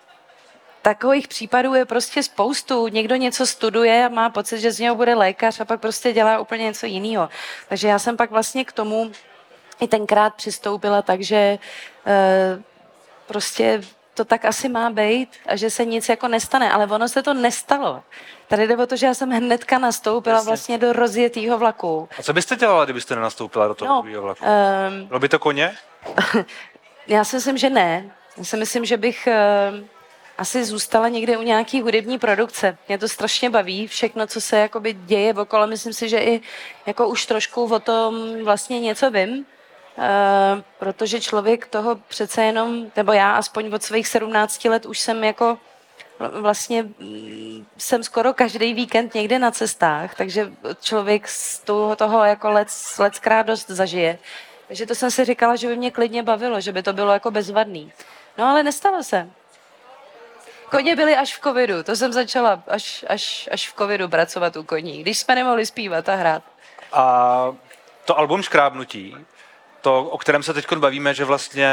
Takových 0.85 1.27
případů 1.27 1.73
je 1.73 1.85
prostě 1.85 2.23
spoustu. 2.23 2.87
Někdo 2.87 3.15
něco 3.15 3.45
studuje 3.45 4.05
a 4.05 4.09
má 4.09 4.29
pocit, 4.29 4.59
že 4.59 4.71
z 4.71 4.79
něho 4.79 4.95
bude 4.95 5.15
lékař 5.15 5.59
a 5.59 5.65
pak 5.65 5.79
prostě 5.79 6.13
dělá 6.13 6.39
úplně 6.39 6.63
něco 6.63 6.85
jiného. 6.85 7.29
Takže 7.69 7.87
já 7.87 7.99
jsem 7.99 8.17
pak 8.17 8.31
vlastně 8.31 8.65
k 8.65 8.71
tomu 8.71 9.11
i 9.79 9.87
tenkrát 9.87 10.33
přistoupila 10.35 11.01
tak, 11.01 11.21
že 11.21 11.59
eh, 12.05 12.61
prostě 13.27 13.81
to 14.13 14.25
tak 14.25 14.45
asi 14.45 14.69
má 14.69 14.89
být 14.89 15.29
a 15.45 15.55
že 15.55 15.69
se 15.69 15.85
nic 15.85 16.09
jako 16.09 16.27
nestane, 16.27 16.71
ale 16.71 16.87
ono 16.87 17.09
se 17.09 17.23
to 17.23 17.33
nestalo. 17.33 18.03
Tady 18.47 18.67
jde 18.67 18.77
o 18.77 18.85
to, 18.85 18.95
že 18.95 19.05
já 19.05 19.13
jsem 19.13 19.29
hnedka 19.31 19.77
nastoupila 19.79 20.35
Jasně. 20.35 20.47
vlastně 20.49 20.77
do 20.77 20.93
rozjetého 20.93 21.57
vlaku. 21.57 22.09
A 22.19 22.23
co 22.23 22.33
byste 22.33 22.55
dělala, 22.55 22.83
kdybyste 22.85 23.15
nenastoupila 23.15 23.67
do 23.67 23.75
toho 23.75 24.03
No, 24.03 24.21
vlaku? 24.21 24.45
Um, 24.45 25.07
Bylo 25.07 25.19
by 25.19 25.29
to 25.29 25.39
koně? 25.39 25.77
já 27.07 27.23
si 27.23 27.35
myslím, 27.35 27.57
že 27.57 27.69
ne. 27.69 28.11
Já 28.37 28.43
si 28.43 28.57
myslím, 28.57 28.85
že 28.85 28.97
bych 28.97 29.27
uh, 29.27 29.79
asi 30.37 30.65
zůstala 30.65 31.09
někde 31.09 31.37
u 31.37 31.41
nějaký 31.41 31.81
hudební 31.81 32.19
produkce. 32.19 32.77
Mě 32.87 32.97
to 32.97 33.07
strašně 33.07 33.49
baví, 33.49 33.87
všechno, 33.87 34.27
co 34.27 34.41
se 34.41 34.57
jakoby 34.57 34.93
děje 34.93 35.33
okolo. 35.33 35.67
Myslím 35.67 35.93
si, 35.93 36.09
že 36.09 36.19
i 36.19 36.41
jako 36.85 37.07
už 37.07 37.25
trošku 37.25 37.73
o 37.73 37.79
tom 37.79 38.43
vlastně 38.43 38.79
něco 38.79 39.11
vím. 39.11 39.45
Uh, 39.97 40.61
protože 40.79 41.21
člověk 41.21 41.67
toho 41.67 41.95
přece 42.07 42.43
jenom, 42.43 42.91
nebo 42.95 43.11
já 43.11 43.35
aspoň 43.35 43.73
od 43.73 43.83
svých 43.83 44.07
17 44.07 44.65
let 44.65 44.85
už 44.85 44.99
jsem 44.99 45.23
jako 45.23 45.57
vl- 46.19 46.41
vlastně 46.41 46.83
mm, 46.83 47.65
jsem 47.77 48.03
skoro 48.03 48.33
každý 48.33 48.73
víkend 48.73 49.13
někde 49.13 49.39
na 49.39 49.51
cestách, 49.51 50.15
takže 50.15 50.51
člověk 50.81 51.27
z 51.27 51.59
toho, 51.59 51.95
toho 51.95 52.23
jako 52.23 52.49
let, 52.49 52.67
letkrát 52.99 53.45
dost 53.45 53.67
zažije. 53.69 54.19
Takže 54.67 54.85
to 54.85 54.95
jsem 54.95 55.11
si 55.11 55.25
říkala, 55.25 55.55
že 55.55 55.67
by 55.67 55.77
mě 55.77 55.91
klidně 55.91 56.23
bavilo, 56.23 56.61
že 56.61 56.71
by 56.71 56.83
to 56.83 56.93
bylo 56.93 57.13
jako 57.13 57.31
bezvadný. 57.31 57.91
No 58.37 58.45
ale 58.45 58.63
nestalo 58.63 59.03
se. 59.03 59.29
Koně 60.69 60.95
byly 60.95 61.15
až 61.15 61.37
v 61.37 61.41
covidu, 61.41 61.83
to 61.83 61.95
jsem 61.95 62.13
začala 62.13 62.63
až, 62.67 63.05
až, 63.07 63.49
až 63.51 63.69
v 63.69 63.73
covidu 63.75 64.09
pracovat 64.09 64.55
u 64.55 64.63
koní, 64.63 65.01
když 65.01 65.17
jsme 65.19 65.35
nemohli 65.35 65.65
zpívat 65.65 66.09
a 66.09 66.15
hrát. 66.15 66.43
A 66.93 67.55
to 68.05 68.17
album 68.17 68.41
Škrábnutí, 68.41 69.15
to, 69.81 70.03
o 70.03 70.17
kterém 70.17 70.43
se 70.43 70.53
teď 70.53 70.73
bavíme, 70.75 71.13
že 71.13 71.25
vlastně 71.25 71.69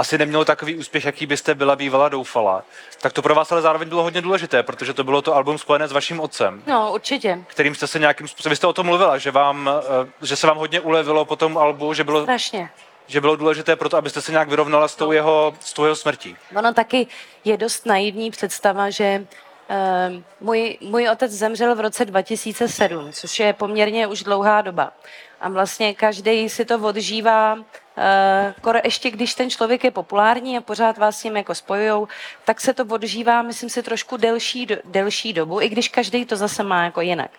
asi 0.00 0.18
nemělo 0.18 0.44
takový 0.44 0.76
úspěch, 0.76 1.04
jaký 1.04 1.26
byste 1.26 1.54
byla 1.54 1.76
bývala 1.76 2.08
doufala, 2.08 2.62
tak 3.00 3.12
to 3.12 3.22
pro 3.22 3.34
vás 3.34 3.52
ale 3.52 3.62
zároveň 3.62 3.88
bylo 3.88 4.02
hodně 4.02 4.20
důležité, 4.22 4.62
protože 4.62 4.94
to 4.94 5.04
bylo 5.04 5.22
to 5.22 5.34
album 5.34 5.58
spojené 5.58 5.88
s 5.88 5.92
vaším 5.92 6.20
otcem, 6.20 6.62
No, 6.66 6.92
určitě. 6.92 7.38
kterým 7.46 7.74
jste 7.74 7.86
se 7.86 7.98
nějakým 7.98 8.28
způsobem, 8.28 8.50
vy 8.50 8.56
jste 8.56 8.66
o 8.66 8.72
tom 8.72 8.86
mluvila, 8.86 9.18
že, 9.18 9.30
vám, 9.30 9.70
eh, 10.02 10.26
že 10.26 10.36
se 10.36 10.46
vám 10.46 10.56
hodně 10.56 10.80
ulevilo 10.80 11.24
po 11.24 11.36
tom 11.36 11.58
albu, 11.58 11.94
že 11.94 12.04
bylo, 12.04 12.22
Strašně. 12.22 12.70
že 13.06 13.20
bylo 13.20 13.36
důležité 13.36 13.76
pro 13.76 13.88
to, 13.88 13.96
abyste 13.96 14.20
se 14.22 14.32
nějak 14.32 14.48
vyrovnala 14.48 14.88
s 14.88 14.96
tou 14.96 15.12
jeho, 15.12 15.54
s 15.60 15.72
tou 15.72 15.84
jeho 15.84 15.96
smrtí. 15.96 16.36
Ono 16.56 16.74
taky 16.74 17.06
je 17.44 17.56
dost 17.56 17.86
naivní 17.86 18.30
představa, 18.30 18.90
že 18.90 19.26
uh, 19.70 19.76
můj, 20.40 20.78
můj 20.80 21.08
otec 21.08 21.32
zemřel 21.32 21.74
v 21.74 21.80
roce 21.80 22.04
2007, 22.04 23.12
což 23.12 23.40
je 23.40 23.52
poměrně 23.52 24.06
už 24.06 24.22
dlouhá 24.22 24.60
doba. 24.60 24.92
A 25.40 25.48
vlastně 25.48 25.94
každý 25.94 26.48
si 26.48 26.64
to 26.64 26.78
odžívá, 26.78 27.58
kor, 28.60 28.80
ještě 28.84 29.10
když 29.10 29.34
ten 29.34 29.50
člověk 29.50 29.84
je 29.84 29.90
populární 29.90 30.58
a 30.58 30.60
pořád 30.60 30.98
vás 30.98 31.18
s 31.18 31.24
ním 31.24 31.36
jako 31.36 31.54
spojujou, 31.54 32.08
tak 32.44 32.60
se 32.60 32.74
to 32.74 32.84
odžívá, 32.84 33.42
myslím 33.42 33.70
si, 33.70 33.82
trošku 33.82 34.16
delší, 34.16 34.66
delší 34.84 35.32
dobu, 35.32 35.60
i 35.60 35.68
když 35.68 35.88
každý 35.88 36.24
to 36.24 36.36
zase 36.36 36.62
má 36.62 36.84
jako 36.84 37.00
jinak. 37.00 37.30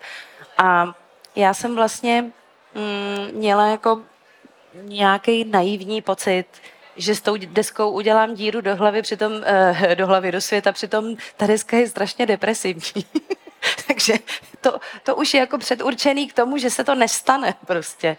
A 0.58 0.94
já 1.36 1.54
jsem 1.54 1.76
vlastně 1.76 2.22
mm, 2.22 3.38
měla 3.38 3.66
jako 3.66 4.00
nějaký 4.74 5.44
naivní 5.44 6.02
pocit, 6.02 6.44
že 6.96 7.14
s 7.14 7.20
tou 7.20 7.36
deskou 7.36 7.90
udělám 7.90 8.34
díru 8.34 8.60
do 8.60 8.76
hlavy, 8.76 9.02
přitom, 9.02 9.32
eh, 9.44 9.94
do 9.96 10.06
hlavy, 10.06 10.32
do 10.32 10.40
světa, 10.40 10.72
přitom 10.72 11.16
ta 11.36 11.46
deska 11.46 11.76
je 11.76 11.88
strašně 11.88 12.26
depresivní. 12.26 13.06
Takže 13.86 14.14
to, 14.60 14.78
to 15.02 15.16
už 15.16 15.34
je 15.34 15.40
jako 15.40 15.58
předurčený 15.58 16.28
k 16.28 16.32
tomu, 16.32 16.58
že 16.58 16.70
se 16.70 16.84
to 16.84 16.94
nestane 16.94 17.54
prostě. 17.66 18.16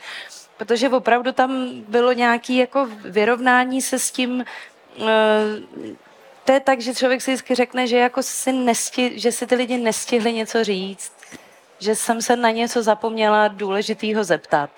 Protože 0.65 0.89
opravdu 0.89 1.31
tam 1.31 1.69
bylo 1.87 2.13
nějaké 2.13 2.53
jako 2.53 2.89
vyrovnání 3.05 3.81
se 3.81 3.99
s 3.99 4.11
tím, 4.11 4.45
eh, 4.99 5.05
to 6.45 6.51
je 6.51 6.59
tak, 6.59 6.81
že 6.81 6.95
člověk 6.95 7.21
si 7.21 7.31
vždycky 7.31 7.55
řekne, 7.55 7.87
že, 7.87 7.97
jako 7.97 8.23
si 8.23 8.51
nesti, 8.51 9.19
že 9.19 9.31
si 9.31 9.47
ty 9.47 9.55
lidi 9.55 9.77
nestihli 9.77 10.33
něco 10.33 10.63
říct, 10.63 11.11
že 11.79 11.95
jsem 11.95 12.21
se 12.21 12.35
na 12.35 12.51
něco 12.51 12.83
zapomněla 12.83 13.47
důležitýho 13.47 14.23
zeptat. 14.23 14.69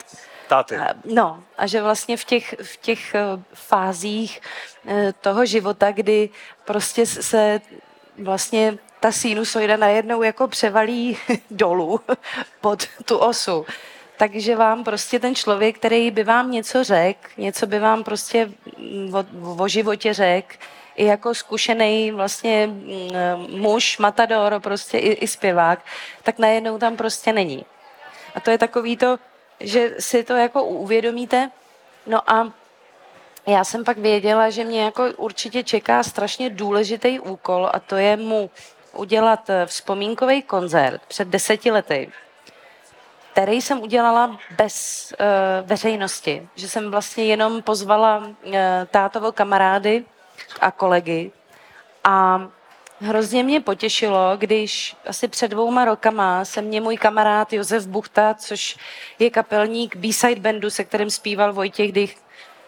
Táty. 0.47 0.75
No 1.05 1.43
a 1.57 1.67
že 1.67 1.81
vlastně 1.81 2.17
v 2.17 2.23
těch, 2.23 2.55
v 2.63 2.77
těch 2.77 3.15
eh, 3.15 3.21
fázích 3.53 4.41
eh, 4.87 5.13
toho 5.21 5.45
života, 5.45 5.91
kdy 5.91 6.29
prostě 6.65 7.05
se 7.05 7.61
vlastně 8.23 8.77
ta 8.99 9.11
sinusoida 9.11 9.77
najednou 9.77 10.23
jako 10.23 10.47
převalí 10.47 11.17
dolů 11.51 11.99
pod 12.61 12.87
tu 13.05 13.17
osu. 13.17 13.65
Takže 14.17 14.55
vám 14.55 14.83
prostě 14.83 15.19
ten 15.19 15.35
člověk, 15.35 15.79
který 15.79 16.11
by 16.11 16.23
vám 16.23 16.51
něco 16.51 16.83
řekl, 16.83 17.29
něco 17.37 17.67
by 17.67 17.79
vám 17.79 18.03
prostě 18.03 18.51
o, 19.13 19.25
o 19.63 19.67
životě 19.67 20.13
řekl, 20.13 20.55
i 20.95 21.05
jako 21.05 21.35
zkušený 21.35 22.11
vlastně 22.11 22.67
mm, 22.67 23.09
muž, 23.49 23.97
matador, 23.97 24.59
prostě 24.59 24.97
i, 24.97 25.11
i 25.11 25.27
zpěvák, 25.27 25.79
tak 26.23 26.39
najednou 26.39 26.77
tam 26.77 26.97
prostě 26.97 27.33
není. 27.33 27.65
A 28.35 28.39
to 28.39 28.51
je 28.51 28.57
takový 28.57 28.97
to, 28.97 29.17
že 29.59 29.95
si 29.99 30.23
to 30.23 30.33
jako 30.33 30.63
uvědomíte. 30.63 31.51
No 32.07 32.31
a 32.31 32.53
já 33.47 33.63
jsem 33.63 33.83
pak 33.83 33.97
věděla, 33.97 34.49
že 34.49 34.63
mě 34.63 34.83
jako 34.83 35.05
určitě 35.17 35.63
čeká 35.63 36.03
strašně 36.03 36.49
důležitý 36.49 37.19
úkol 37.19 37.69
a 37.73 37.79
to 37.79 37.95
je 37.95 38.17
mu 38.17 38.49
udělat 38.93 39.49
eh, 39.49 39.65
vzpomínkový 39.65 40.41
koncert 40.41 41.01
před 41.07 41.27
deseti 41.27 41.71
lety, 41.71 42.11
který 43.35 43.61
jsem 43.61 43.81
udělala 43.81 44.39
bez 44.57 45.13
uh, 45.19 45.67
veřejnosti. 45.67 46.49
Že 46.55 46.69
jsem 46.69 46.91
vlastně 46.91 47.25
jenom 47.25 47.61
pozvala 47.61 48.17
uh, 48.17 48.53
tátovo 48.91 49.31
kamarády 49.31 50.05
a 50.61 50.71
kolegy 50.71 51.31
a 52.03 52.47
Hrozně 52.99 53.43
mě 53.43 53.61
potěšilo, 53.61 54.37
když 54.37 54.95
asi 55.07 55.27
před 55.27 55.47
dvouma 55.47 55.85
rokama 55.85 56.45
se 56.45 56.61
mě 56.61 56.81
můj 56.81 56.97
kamarád 56.97 57.53
Josef 57.53 57.87
Buchta, 57.87 58.33
což 58.33 58.77
je 59.19 59.29
kapelník 59.29 59.95
B-side 59.95 60.41
bandu, 60.41 60.69
se 60.69 60.83
kterým 60.83 61.09
zpíval 61.09 61.53
Vojtěch 61.53 61.91
Dych, 61.91 62.17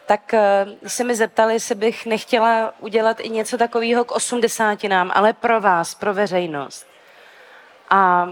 tak 0.06 0.34
uh, 0.34 0.88
se 0.88 1.04
mi 1.04 1.16
zeptali, 1.16 1.54
jestli 1.54 1.76
bych 1.76 2.06
nechtěla 2.06 2.74
udělat 2.80 3.20
i 3.20 3.30
něco 3.30 3.58
takového 3.58 4.06
k 4.06 4.12
osmdesátinám, 4.12 5.12
ale 5.14 5.34
pro 5.34 5.62
vás, 5.62 5.96
pro 5.96 6.14
veřejnost. 6.14 6.88
A 7.90 8.30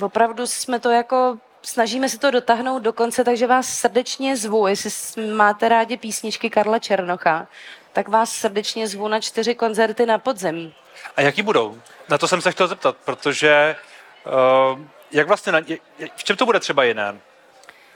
opravdu 0.00 0.46
jsme 0.46 0.80
to 0.80 0.90
jako, 0.90 1.38
snažíme 1.62 2.08
se 2.08 2.18
to 2.18 2.30
dotáhnout 2.30 2.78
do 2.78 2.92
konce, 2.92 3.24
takže 3.24 3.46
vás 3.46 3.68
srdečně 3.68 4.36
zvu, 4.36 4.66
jestli 4.66 5.26
máte 5.26 5.68
rádi 5.68 5.96
písničky 5.96 6.50
Karla 6.50 6.78
Černocha, 6.78 7.46
tak 7.92 8.08
vás 8.08 8.32
srdečně 8.32 8.88
zvu 8.88 9.08
na 9.08 9.20
čtyři 9.20 9.54
koncerty 9.54 10.06
na 10.06 10.18
podzem. 10.18 10.72
A 11.16 11.20
jaký 11.20 11.42
budou? 11.42 11.78
Na 12.08 12.18
to 12.18 12.28
jsem 12.28 12.40
se 12.40 12.52
chtěl 12.52 12.68
zeptat, 12.68 12.96
protože 13.04 13.76
uh, 14.26 14.80
jak 15.10 15.28
vlastně, 15.28 15.52
na, 15.52 15.60
v 16.16 16.24
čem 16.24 16.36
to 16.36 16.46
bude 16.46 16.60
třeba 16.60 16.84
jiné? 16.84 17.18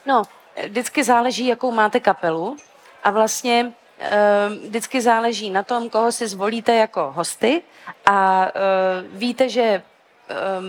No, 0.07 0.23
vždycky 0.65 1.05
záleží, 1.05 1.47
jakou 1.47 1.73
máte 1.73 2.01
kapelu 2.01 2.57
a 3.05 3.11
vlastně 3.11 3.73
uh, 3.99 4.69
vždycky 4.69 5.01
záleží 5.01 5.51
na 5.51 5.63
tom, 5.63 5.91
koho 5.91 6.13
si 6.13 6.29
zvolíte 6.29 6.75
jako 6.75 7.13
hosty 7.17 7.63
a 8.07 8.47
uh, 8.47 9.19
víte, 9.19 9.49
že 9.49 9.83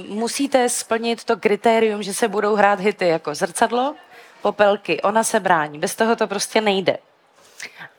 musíte 0.07 0.69
splnit 0.69 1.23
to 1.23 1.37
kritérium, 1.37 2.03
že 2.03 2.13
se 2.13 2.27
budou 2.27 2.55
hrát 2.55 2.79
hity 2.79 3.07
jako 3.07 3.35
zrcadlo, 3.35 3.95
popelky, 4.41 5.01
ona 5.01 5.23
se 5.23 5.39
brání. 5.39 5.79
Bez 5.79 5.95
toho 5.95 6.15
to 6.15 6.27
prostě 6.27 6.61
nejde. 6.61 6.97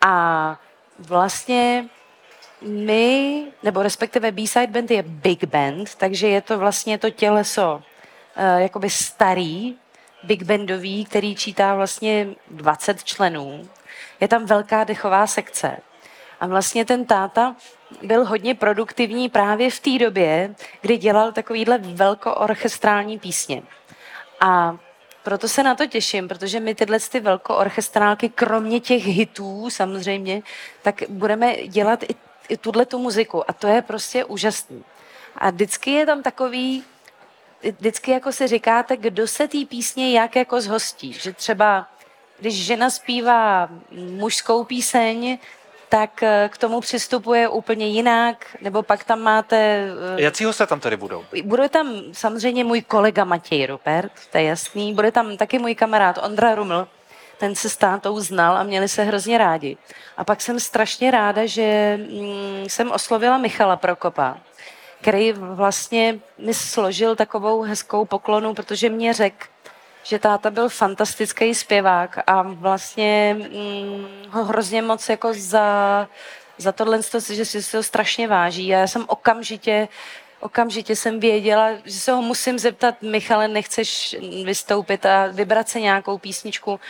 A 0.00 0.56
vlastně 0.98 1.88
my, 2.62 3.46
nebo 3.62 3.82
respektive 3.82 4.32
B-side 4.32 4.66
band 4.66 4.90
je 4.90 5.02
big 5.02 5.44
band, 5.44 5.94
takže 5.94 6.28
je 6.28 6.40
to 6.40 6.58
vlastně 6.58 6.98
to 6.98 7.10
těleso 7.10 7.74
uh, 7.74 8.60
jakoby 8.60 8.90
starý, 8.90 9.76
big 10.22 10.42
bandový, 10.42 11.04
který 11.04 11.34
čítá 11.34 11.74
vlastně 11.74 12.28
20 12.50 13.04
členů. 13.04 13.68
Je 14.20 14.28
tam 14.28 14.46
velká 14.46 14.84
dechová 14.84 15.26
sekce. 15.26 15.76
A 16.40 16.46
vlastně 16.46 16.84
ten 16.84 17.04
táta 17.04 17.56
byl 18.02 18.24
hodně 18.24 18.54
produktivní 18.54 19.28
právě 19.28 19.70
v 19.70 19.80
té 19.80 19.98
době, 19.98 20.54
kdy 20.80 20.96
dělal 20.96 21.32
takovýhle 21.32 21.78
velkoorchestrální 21.78 23.18
písně. 23.18 23.62
A 24.40 24.76
proto 25.22 25.48
se 25.48 25.62
na 25.62 25.74
to 25.74 25.86
těším, 25.86 26.28
protože 26.28 26.60
my 26.60 26.74
tyhle 26.74 27.00
ty 27.00 27.20
velkoorchestrálky, 27.20 28.28
kromě 28.28 28.80
těch 28.80 29.06
hitů 29.06 29.70
samozřejmě, 29.70 30.42
tak 30.82 31.02
budeme 31.08 31.56
dělat 31.66 32.02
i 32.02 32.14
i 32.48 32.56
tuhle 32.56 32.86
tu 32.86 32.98
muziku 32.98 33.50
a 33.50 33.52
to 33.52 33.66
je 33.66 33.82
prostě 33.82 34.24
úžasný. 34.24 34.84
A 35.36 35.50
vždycky 35.50 35.90
je 35.90 36.06
tam 36.06 36.22
takový, 36.22 36.84
vždycky 37.78 38.10
jako 38.10 38.32
si 38.32 38.46
říkáte, 38.46 38.96
kdo 38.96 39.26
se 39.26 39.48
té 39.48 39.58
písně 39.68 40.18
jak 40.18 40.36
jako 40.36 40.60
zhostí. 40.60 41.12
Že 41.12 41.32
třeba, 41.32 41.88
když 42.38 42.64
žena 42.64 42.90
zpívá 42.90 43.68
mužskou 43.90 44.64
píseň, 44.64 45.38
tak 45.94 46.22
eh, 46.22 46.48
k 46.52 46.58
tomu 46.58 46.80
přistupuje 46.80 47.48
úplně 47.48 47.86
jinak, 47.86 48.56
nebo 48.60 48.82
pak 48.82 49.04
tam 49.04 49.20
máte... 49.20 49.56
Eh, 50.16 50.22
Jací 50.22 50.44
hosté 50.44 50.66
tam 50.66 50.80
tady 50.80 50.96
budou? 50.96 51.24
Bude 51.44 51.68
tam 51.68 51.94
samozřejmě 52.12 52.64
můj 52.64 52.82
kolega 52.82 53.24
Matěj 53.24 53.66
Rupert, 53.66 54.12
to 54.32 54.38
je 54.38 54.44
jasný. 54.44 54.94
Bude 54.94 55.12
tam 55.12 55.36
taky 55.36 55.58
můj 55.58 55.74
kamarád 55.74 56.18
Ondra 56.22 56.54
Ruml, 56.54 56.88
ten 57.38 57.54
se 57.54 57.68
s 57.68 57.76
tátou 57.76 58.20
znal 58.20 58.56
a 58.56 58.62
měli 58.62 58.88
se 58.88 59.02
hrozně 59.02 59.38
rádi. 59.38 59.76
A 60.16 60.24
pak 60.24 60.40
jsem 60.40 60.60
strašně 60.60 61.10
ráda, 61.10 61.46
že 61.46 61.98
mm, 62.10 62.64
jsem 62.68 62.90
oslovila 62.90 63.38
Michala 63.38 63.76
Prokopa, 63.76 64.38
který 65.00 65.32
vlastně 65.32 66.18
mi 66.38 66.54
složil 66.54 67.16
takovou 67.16 67.62
hezkou 67.62 68.04
poklonu, 68.04 68.54
protože 68.54 68.88
mě 68.88 69.12
řekl, 69.12 69.46
že 70.04 70.18
táta 70.18 70.50
byl 70.50 70.68
fantastický 70.68 71.54
zpěvák 71.54 72.18
a 72.26 72.42
vlastně 72.42 73.36
mm, 73.38 74.06
ho 74.30 74.44
hrozně 74.44 74.82
moc 74.82 75.08
jako 75.08 75.32
za, 75.34 76.08
za 76.58 76.72
tohle, 76.72 77.00
že 77.32 77.44
si 77.44 77.72
to 77.72 77.82
strašně 77.82 78.28
váží. 78.28 78.74
A 78.74 78.78
já 78.78 78.86
jsem 78.86 79.04
okamžitě 79.08 79.88
okamžitě 80.44 80.96
jsem 80.96 81.20
věděla, 81.20 81.70
že 81.84 82.00
se 82.00 82.12
ho 82.12 82.22
musím 82.22 82.58
zeptat, 82.58 83.02
Michale, 83.02 83.48
nechceš 83.48 84.16
vystoupit 84.44 85.06
a 85.06 85.26
vybrat 85.26 85.68
se 85.68 85.80
nějakou 85.80 86.18
písničku. 86.18 86.80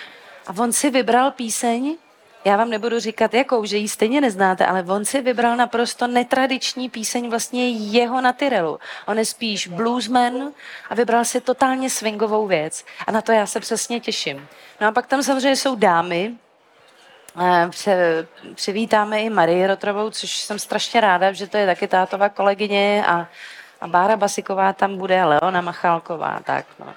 A 0.47 0.63
on 0.63 0.73
si 0.73 0.91
vybral 0.91 1.31
píseň, 1.31 1.97
já 2.45 2.57
vám 2.57 2.71
nebudu 2.71 3.01
říkat 3.01 3.35
jakou, 3.35 3.65
že 3.65 3.77
ji 3.77 3.89
stejně 3.89 4.21
neznáte, 4.21 4.67
ale 4.67 4.83
on 4.83 5.05
si 5.05 5.23
vybral 5.23 5.57
naprosto 5.57 6.07
netradiční 6.07 6.89
píseň 6.89 7.31
vlastně 7.31 7.71
jeho 7.71 8.21
na 8.21 8.33
Tyrelu. 8.33 8.79
On 9.07 9.19
je 9.19 9.25
spíš 9.25 9.69
bluesman 9.69 10.53
a 10.91 10.95
vybral 10.95 11.25
si 11.25 11.41
totálně 11.41 11.91
swingovou 11.91 12.47
věc. 12.47 12.85
A 13.07 13.13
na 13.13 13.23
to 13.23 13.33
já 13.33 13.47
se 13.47 13.61
přesně 13.61 14.01
těším. 14.01 14.49
No 14.81 14.87
a 14.87 14.93
pak 14.93 15.07
tam 15.07 15.23
samozřejmě 15.23 15.57
jsou 15.57 15.75
dámy, 15.75 16.35
eh, 17.41 18.27
přivítáme 18.55 19.23
i 19.23 19.31
Marii 19.31 19.67
Rotrovou, 19.67 20.11
což 20.11 20.39
jsem 20.39 20.59
strašně 20.59 21.01
ráda, 21.01 21.33
že 21.33 21.47
to 21.47 21.57
je 21.57 21.67
taky 21.67 21.89
tátová 21.89 22.29
kolegyně 22.29 23.05
a, 23.07 23.27
a 23.81 23.87
Bára 23.87 24.17
Basiková 24.17 24.73
tam 24.73 24.97
bude, 24.97 25.25
Leona 25.25 25.61
Machálková, 25.61 26.41
tak 26.45 26.67
no 26.79 26.95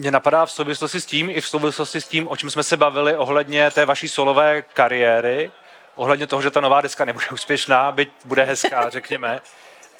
mě 0.00 0.10
napadá 0.10 0.46
v 0.46 0.52
souvislosti 0.52 1.00
s 1.00 1.06
tím, 1.06 1.30
i 1.30 1.40
v 1.40 1.48
souvislosti 1.48 2.00
s 2.00 2.08
tím, 2.08 2.28
o 2.28 2.36
čem 2.36 2.50
jsme 2.50 2.62
se 2.62 2.76
bavili 2.76 3.16
ohledně 3.16 3.70
té 3.70 3.86
vaší 3.86 4.08
solové 4.08 4.62
kariéry, 4.62 5.50
ohledně 5.94 6.26
toho, 6.26 6.42
že 6.42 6.50
ta 6.50 6.60
nová 6.60 6.80
deska 6.80 7.04
nebude 7.04 7.26
úspěšná, 7.32 7.92
byť 7.92 8.10
bude 8.24 8.44
hezká, 8.44 8.90
řekněme, 8.96 9.40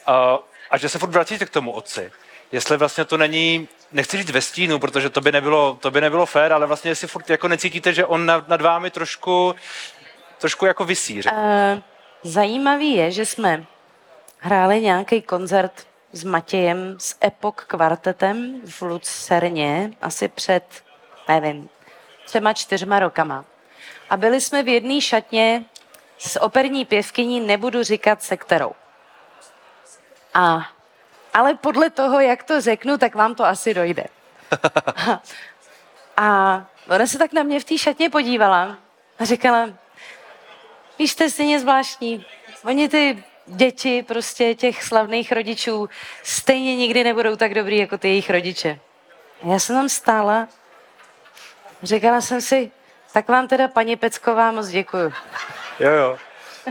a, 0.07 0.39
a 0.71 0.79
že 0.79 0.89
se 0.89 0.99
furt 0.99 1.11
vracíte 1.11 1.47
k 1.47 1.51
tomu 1.51 1.73
otci. 1.73 2.13
Jestli 2.53 2.77
vlastně 2.77 3.05
to 3.05 3.17
není, 3.17 3.69
nechci 3.93 4.17
říct 4.17 4.31
ve 4.31 4.41
stínu, 4.41 4.79
protože 4.79 5.11
to 5.11 5.21
by 5.21 5.33
nebylo, 5.33 5.79
to 5.81 5.91
by 5.91 6.01
nebylo 6.01 6.27
fér, 6.27 6.53
ale 6.53 6.67
vlastně 6.67 6.91
jestli 6.91 7.09
furt 7.09 7.31
jako 7.31 7.49
necítíte, 7.49 7.93
že 7.93 8.07
on 8.07 8.27
nad, 8.27 8.49
nad 8.49 8.61
vámi 8.61 8.91
trošku, 8.91 9.55
trošku 10.39 10.67
jako 10.67 10.85
vysí. 10.85 11.23
Uh, 11.23 11.33
zajímavý 12.23 12.95
je, 12.95 13.11
že 13.11 13.27
jsme 13.27 13.65
hráli 14.39 14.81
nějaký 14.81 15.23
koncert 15.23 15.90
s 16.13 16.25
Matějem, 16.25 16.97
s 16.99 17.17
Epok 17.25 17.65
kvartetem 17.65 18.61
v 18.67 18.83
Lucerně 18.83 19.91
asi 20.03 20.29
před, 20.29 20.65
nevím, 21.29 21.69
třema 22.25 22.53
čtyřma 22.53 22.99
rokama. 22.99 23.45
A 24.11 24.17
byli 24.17 24.41
jsme 24.41 24.63
v 24.63 24.69
jedné 24.69 25.01
šatně 25.01 25.65
s 26.19 26.41
operní 26.41 26.85
pěvkyní, 26.85 27.41
nebudu 27.41 27.83
říkat 27.83 28.23
se 28.23 28.37
kterou. 28.37 28.73
A, 30.35 30.67
ale 31.35 31.55
podle 31.55 31.91
toho, 31.91 32.21
jak 32.21 32.43
to 32.43 32.61
řeknu, 32.61 32.99
tak 32.99 33.15
vám 33.15 33.35
to 33.35 33.45
asi 33.45 33.75
dojde. 33.75 34.05
A, 34.97 35.21
a 36.27 36.67
ona 36.89 37.07
se 37.07 37.19
tak 37.19 37.33
na 37.33 37.43
mě 37.43 37.61
v 37.61 37.65
té 37.65 37.79
šatně 37.79 38.11
podívala 38.11 38.79
a 39.19 39.25
říkala, 39.25 39.69
víš, 40.99 41.15
to 41.15 41.23
je 41.23 41.31
stejně 41.31 41.61
zvláštní. 41.61 42.27
Oni 42.65 42.89
ty 42.89 43.25
děti 43.47 44.03
prostě 44.03 44.55
těch 44.55 44.85
slavných 44.85 45.33
rodičů 45.33 45.89
stejně 46.23 46.77
nikdy 46.77 47.05
nebudou 47.05 47.37
tak 47.37 47.55
dobrý 47.55 47.79
jako 47.79 47.99
ty 47.99 48.09
jejich 48.09 48.31
rodiče. 48.31 48.79
A 49.43 49.47
já 49.47 49.59
jsem 49.59 49.77
tam 49.77 49.89
stála, 49.89 50.49
říkala 51.83 52.21
jsem 52.21 52.41
si, 52.41 52.71
tak 53.13 53.29
vám 53.29 53.49
teda 53.49 53.69
paní 53.69 53.97
Pecková 53.97 54.53
moc 54.53 54.69
děkuju. 54.69 55.13
Jo, 55.81 55.91
jo. 55.91 56.19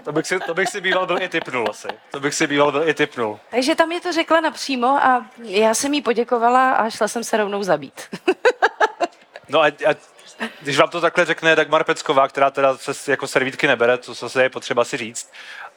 To 0.03 0.11
bych 0.11 0.27
si, 0.27 0.39
to 0.39 0.53
bych 0.53 0.69
si 0.69 0.81
býval 0.81 1.05
byl 1.05 1.21
i 1.21 1.29
typnul 1.29 1.67
asi. 1.69 1.87
To 2.11 2.19
bych 2.19 2.33
si 2.33 2.47
býval 2.47 2.71
byl 2.71 2.89
i 2.89 2.93
typnul. 2.93 3.39
Takže 3.51 3.75
tam 3.75 3.91
je 3.91 4.01
to 4.01 4.11
řekla 4.11 4.39
napřímo 4.39 4.87
a 4.87 5.25
já 5.43 5.73
jsem 5.73 5.93
jí 5.93 6.01
poděkovala 6.01 6.71
a 6.71 6.89
šla 6.89 7.07
jsem 7.07 7.23
se 7.23 7.37
rovnou 7.37 7.63
zabít. 7.63 8.01
No 9.49 9.61
a, 9.61 9.67
a 9.67 9.95
když 10.61 10.77
vám 10.77 10.89
to 10.89 11.01
takhle 11.01 11.25
řekne 11.25 11.55
Dagmar 11.55 11.83
Pecková, 11.83 12.27
která 12.27 12.51
teda 12.51 12.77
se 12.77 13.11
jako 13.11 13.27
servítky 13.27 13.67
nebere, 13.67 13.97
to 13.97 14.13
zase 14.13 14.43
je 14.43 14.49
potřeba 14.49 14.85
si 14.85 14.97
říct, 14.97 15.31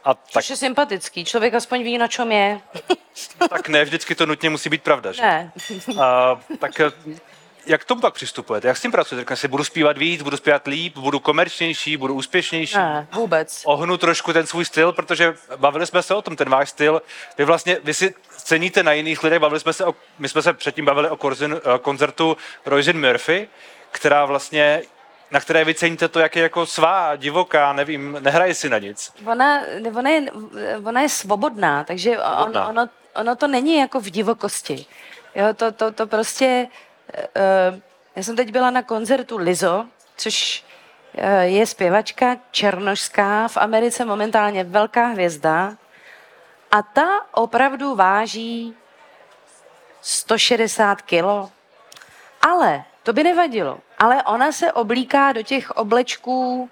a 0.04 0.14
tak, 0.14 0.42
Což 0.42 0.50
je 0.50 0.56
sympatický. 0.56 1.24
Člověk 1.24 1.54
aspoň 1.54 1.82
ví, 1.82 1.98
na 1.98 2.08
čem 2.08 2.32
je. 2.32 2.60
tak 3.50 3.68
ne 3.68 3.84
vždycky 3.84 4.14
to 4.14 4.26
nutně 4.26 4.50
musí 4.50 4.68
být 4.68 4.82
pravda. 4.82 5.12
Že? 5.12 5.22
Ne. 5.22 5.52
A, 6.00 6.40
tak 6.58 6.80
eh, 6.80 6.92
jak 7.66 7.80
k 7.80 7.84
tomu 7.84 8.00
pak 8.00 8.14
přistupujete? 8.14 8.68
Jak 8.68 8.76
s 8.76 8.82
tím 8.82 8.92
pracujete? 8.92 9.20
Řekne 9.20 9.36
si, 9.36 9.48
budu 9.48 9.64
zpívat 9.64 9.98
víc, 9.98 10.22
budu 10.22 10.36
zpívat 10.36 10.66
líp, 10.66 10.98
budu 10.98 11.20
komerčnější, 11.20 11.96
budu 11.96 12.14
úspěšnější. 12.14 12.76
Ne, 12.76 13.06
vůbec. 13.12 13.62
Ohnu 13.64 13.96
trošku 13.96 14.32
ten 14.32 14.46
svůj 14.46 14.64
styl, 14.64 14.92
protože 14.92 15.34
bavili 15.56 15.86
jsme 15.86 16.02
se 16.02 16.14
o 16.14 16.22
tom, 16.22 16.36
ten 16.36 16.48
váš 16.48 16.68
styl. 16.68 17.02
Vy 17.38 17.44
vlastně, 17.44 17.78
vy 17.84 17.94
si 17.94 18.14
ceníte 18.36 18.82
na 18.82 18.92
jiných 18.92 19.22
lidech, 19.22 19.38
bavili 19.38 19.60
jsme 19.60 19.72
se 19.72 19.84
o, 19.84 19.94
my 20.18 20.28
jsme 20.28 20.42
se 20.42 20.52
předtím 20.52 20.84
bavili 20.84 21.08
o 21.08 21.16
korzin, 21.16 21.56
eh, 21.56 21.78
koncertu 21.78 22.36
Roisin 22.66 23.06
Murphy, 23.06 23.48
která 23.92 24.24
vlastně 24.24 24.82
na 25.32 25.40
které 25.40 25.64
vy 25.64 25.74
ceníte 25.74 26.08
to, 26.08 26.20
jak 26.20 26.36
je 26.36 26.42
jako 26.42 26.66
svá, 26.66 27.16
divoká, 27.16 27.72
nevím, 27.72 28.18
nehraje 28.20 28.54
si 28.54 28.68
na 28.68 28.78
nic. 28.78 29.12
Ona, 29.26 29.60
ona, 29.98 30.10
je, 30.10 30.32
ona 30.84 31.00
je 31.00 31.08
svobodná, 31.08 31.84
takže 31.84 32.18
on, 32.18 32.58
ono, 32.68 32.88
ono 33.14 33.36
to 33.36 33.46
není 33.46 33.78
jako 33.78 34.00
v 34.00 34.10
divokosti. 34.10 34.86
Jo, 35.34 35.54
to, 35.54 35.72
to, 35.72 35.92
to 35.92 36.06
prostě... 36.06 36.66
Uh, 37.72 37.80
já 38.16 38.22
jsem 38.22 38.36
teď 38.36 38.50
byla 38.50 38.70
na 38.70 38.82
koncertu 38.82 39.36
Lizo, 39.36 39.86
což 40.16 40.64
uh, 41.18 41.24
je 41.40 41.66
zpěvačka 41.66 42.36
černošská, 42.50 43.48
v 43.48 43.56
Americe 43.56 44.04
momentálně 44.04 44.64
velká 44.64 45.06
hvězda. 45.06 45.76
A 46.70 46.82
ta 46.82 47.08
opravdu 47.32 47.94
váží 47.94 48.74
160 50.00 51.02
kilo. 51.02 51.50
Ale 52.42 52.84
to 53.02 53.12
by 53.12 53.24
nevadilo. 53.24 53.78
Ale 53.98 54.22
ona 54.22 54.52
se 54.52 54.72
oblíká 54.72 55.32
do 55.32 55.42
těch 55.42 55.70
oblečků 55.70 56.70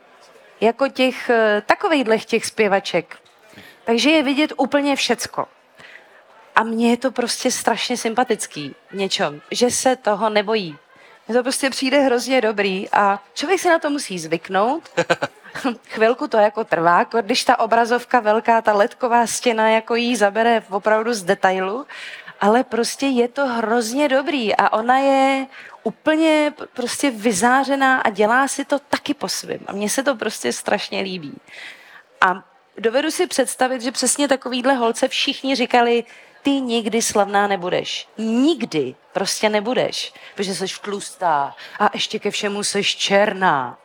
jako 0.60 0.88
těch 0.88 1.30
eh, 1.30 1.62
takovejhle 1.66 2.18
těch 2.18 2.46
zpěvaček. 2.46 3.16
Takže 3.84 4.10
je 4.10 4.22
vidět 4.22 4.52
úplně 4.56 4.96
všecko. 4.96 5.46
A 6.56 6.62
mně 6.62 6.90
je 6.90 6.96
to 6.96 7.10
prostě 7.10 7.50
strašně 7.50 7.96
sympatický 7.96 8.74
v 8.90 8.94
něčem, 8.94 9.42
že 9.50 9.70
se 9.70 9.96
toho 9.96 10.30
nebojí. 10.30 10.78
Mně 11.28 11.36
to 11.36 11.42
prostě 11.42 11.70
přijde 11.70 12.00
hrozně 12.00 12.40
dobrý 12.40 12.88
a 12.92 13.22
člověk 13.34 13.60
se 13.60 13.68
na 13.70 13.78
to 13.78 13.90
musí 13.90 14.18
zvyknout. 14.18 14.88
Chvilku 15.88 16.28
to 16.28 16.36
jako 16.36 16.64
trvá, 16.64 17.04
když 17.04 17.44
ta 17.44 17.58
obrazovka 17.58 18.20
velká, 18.20 18.62
ta 18.62 18.72
ledková 18.72 19.26
stěna 19.26 19.68
jako 19.68 19.94
jí 19.94 20.16
zabere 20.16 20.62
opravdu 20.70 21.14
z 21.14 21.22
detailu, 21.22 21.86
ale 22.40 22.64
prostě 22.64 23.06
je 23.06 23.28
to 23.28 23.46
hrozně 23.46 24.08
dobrý 24.08 24.56
a 24.56 24.72
ona 24.72 24.98
je 24.98 25.46
úplně 25.82 26.52
prostě 26.72 27.10
vyzářená 27.10 28.00
a 28.00 28.10
dělá 28.10 28.48
si 28.48 28.64
to 28.64 28.78
taky 28.78 29.14
po 29.14 29.28
svém. 29.28 29.60
A 29.66 29.72
mně 29.72 29.90
se 29.90 30.02
to 30.02 30.14
prostě 30.14 30.52
strašně 30.52 31.00
líbí. 31.00 31.38
A 32.20 32.44
dovedu 32.78 33.10
si 33.10 33.26
představit, 33.26 33.82
že 33.82 33.92
přesně 33.92 34.28
takovýhle 34.28 34.74
holce 34.74 35.08
všichni 35.08 35.54
říkali, 35.54 36.04
ty 36.42 36.50
nikdy 36.50 37.02
slavná 37.02 37.46
nebudeš. 37.46 38.08
Nikdy 38.18 38.94
prostě 39.12 39.48
nebudeš, 39.48 40.12
protože 40.34 40.54
jsi 40.54 40.66
tlustá 40.82 41.54
a 41.78 41.90
ještě 41.94 42.18
ke 42.18 42.30
všemu 42.30 42.64
jsi 42.64 42.84
černá. 42.84 43.78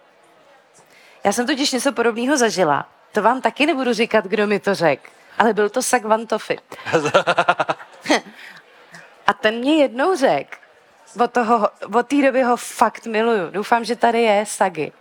Já 1.23 1.31
jsem 1.31 1.47
totiž 1.47 1.71
něco 1.71 1.91
podobného 1.91 2.37
zažila. 2.37 2.89
To 3.11 3.21
vám 3.21 3.41
taky 3.41 3.65
nebudu 3.65 3.93
říkat, 3.93 4.25
kdo 4.25 4.47
mi 4.47 4.59
to 4.59 4.75
řekl, 4.75 5.09
ale 5.37 5.53
byl 5.53 5.69
to 5.69 5.81
Sak 5.81 6.05
Vantofy. 6.05 6.59
A 9.27 9.33
ten 9.33 9.55
mě 9.55 9.75
jednou 9.75 10.15
řekl, 10.15 10.57
od, 11.23 11.31
toho, 11.31 11.69
od 11.95 12.07
té 12.07 12.21
doby 12.21 12.43
ho 12.43 12.57
fakt 12.57 13.05
miluju. 13.05 13.49
Doufám, 13.51 13.83
že 13.83 13.95
tady 13.95 14.21
je 14.21 14.45
Sagy. 14.45 14.91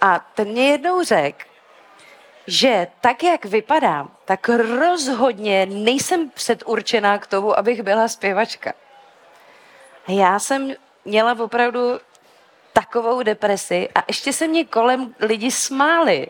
A 0.00 0.18
ten 0.34 0.48
mě 0.48 0.70
jednou 0.70 1.02
řekl, 1.02 1.44
že 2.46 2.86
tak, 3.00 3.22
jak 3.22 3.44
vypadám, 3.44 4.10
tak 4.24 4.48
rozhodně 4.48 5.66
nejsem 5.66 6.30
předurčená 6.30 7.18
k 7.18 7.26
tomu, 7.26 7.58
abych 7.58 7.82
byla 7.82 8.08
zpěvačka. 8.08 8.72
Já 10.08 10.38
jsem 10.38 10.74
měla 11.04 11.36
opravdu 11.40 12.00
takovou 12.72 13.22
depresi 13.22 13.88
a 13.94 14.04
ještě 14.08 14.32
se 14.32 14.48
mě 14.48 14.64
kolem 14.64 15.14
lidi 15.20 15.50
smáli. 15.50 16.28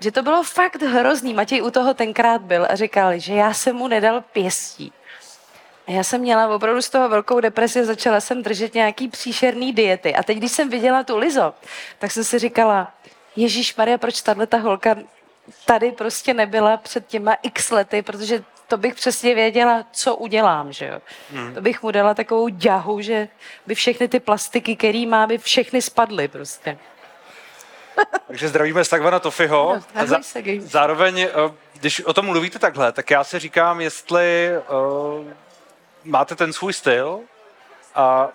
Že 0.00 0.12
to 0.12 0.22
bylo 0.22 0.42
fakt 0.42 0.82
hrozný. 0.82 1.34
Matěj 1.34 1.62
u 1.62 1.70
toho 1.70 1.94
tenkrát 1.94 2.42
byl 2.42 2.66
a 2.70 2.74
říkal, 2.74 3.18
že 3.18 3.34
já 3.34 3.54
jsem 3.54 3.76
mu 3.76 3.88
nedal 3.88 4.20
pěstí. 4.20 4.92
Já 5.88 6.04
jsem 6.04 6.20
měla 6.20 6.48
opravdu 6.48 6.82
z 6.82 6.90
toho 6.90 7.08
velkou 7.08 7.40
depresi, 7.40 7.84
začala 7.84 8.20
jsem 8.20 8.42
držet 8.42 8.74
nějaký 8.74 9.08
příšerný 9.08 9.72
diety. 9.72 10.14
A 10.14 10.22
teď, 10.22 10.38
když 10.38 10.52
jsem 10.52 10.70
viděla 10.70 11.02
tu 11.02 11.16
Lizo, 11.16 11.54
tak 11.98 12.10
jsem 12.10 12.24
si 12.24 12.38
říkala, 12.38 12.92
Ježíš 13.36 13.76
Maria, 13.76 13.98
proč 13.98 14.22
tahle 14.22 14.46
ta 14.46 14.56
holka 14.58 14.96
tady 15.64 15.92
prostě 15.92 16.34
nebyla 16.34 16.76
před 16.76 17.06
těma 17.06 17.34
x 17.42 17.70
lety, 17.70 18.02
protože 18.02 18.44
to 18.68 18.76
bych 18.76 18.94
přesně 18.94 19.34
věděla, 19.34 19.84
co 19.92 20.16
udělám, 20.16 20.72
že 20.72 20.86
jo. 20.86 21.00
Hmm. 21.32 21.54
To 21.54 21.60
bych 21.60 21.82
mu 21.82 21.90
dala 21.90 22.14
takovou 22.14 22.48
ďahu, 22.48 23.00
že 23.00 23.28
by 23.66 23.74
všechny 23.74 24.08
ty 24.08 24.20
plastiky, 24.20 24.76
který 24.76 25.06
má, 25.06 25.26
by 25.26 25.38
všechny 25.38 25.82
spadly 25.82 26.28
prostě. 26.28 26.78
Takže 28.26 28.48
zdravíme 28.48 28.84
Stagvana 28.84 29.18
Tofiho. 29.18 29.80
A 29.94 30.06
za, 30.06 30.22
Sagi. 30.22 30.60
zároveň, 30.60 31.20
eh, 31.20 31.30
když 31.72 32.00
o 32.00 32.12
tom 32.12 32.26
mluvíte 32.26 32.58
takhle, 32.58 32.92
tak 32.92 33.10
já 33.10 33.24
si 33.24 33.38
říkám, 33.38 33.80
jestli 33.80 34.50
uh, 34.58 35.26
máte 36.04 36.34
ten 36.34 36.52
svůj 36.52 36.72
styl 36.72 37.20
a 37.94 38.28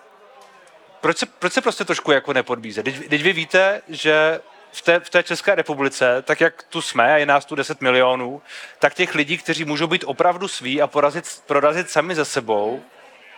proč 1.00 1.18
se, 1.18 1.26
proč 1.26 1.52
se 1.52 1.60
prostě 1.60 1.84
trošku 1.84 2.12
jako 2.12 2.32
nepodbízet? 2.32 2.84
Teď, 2.84 3.08
teď 3.08 3.22
vy 3.22 3.32
víte, 3.32 3.82
že 3.88 4.40
v 4.72 4.82
té, 4.82 5.00
v 5.00 5.10
té 5.10 5.22
České 5.22 5.54
republice, 5.54 6.22
tak 6.22 6.40
jak 6.40 6.62
tu 6.62 6.82
jsme, 6.82 7.14
a 7.14 7.16
je 7.16 7.26
nás 7.26 7.44
tu 7.44 7.54
10 7.54 7.80
milionů, 7.80 8.42
tak 8.78 8.94
těch 8.94 9.14
lidí, 9.14 9.38
kteří 9.38 9.64
můžou 9.64 9.86
být 9.86 10.04
opravdu 10.04 10.48
sví 10.48 10.82
a 10.82 10.86
porazit, 10.86 11.42
prorazit 11.46 11.90
sami 11.90 12.14
ze 12.14 12.24
sebou, 12.24 12.82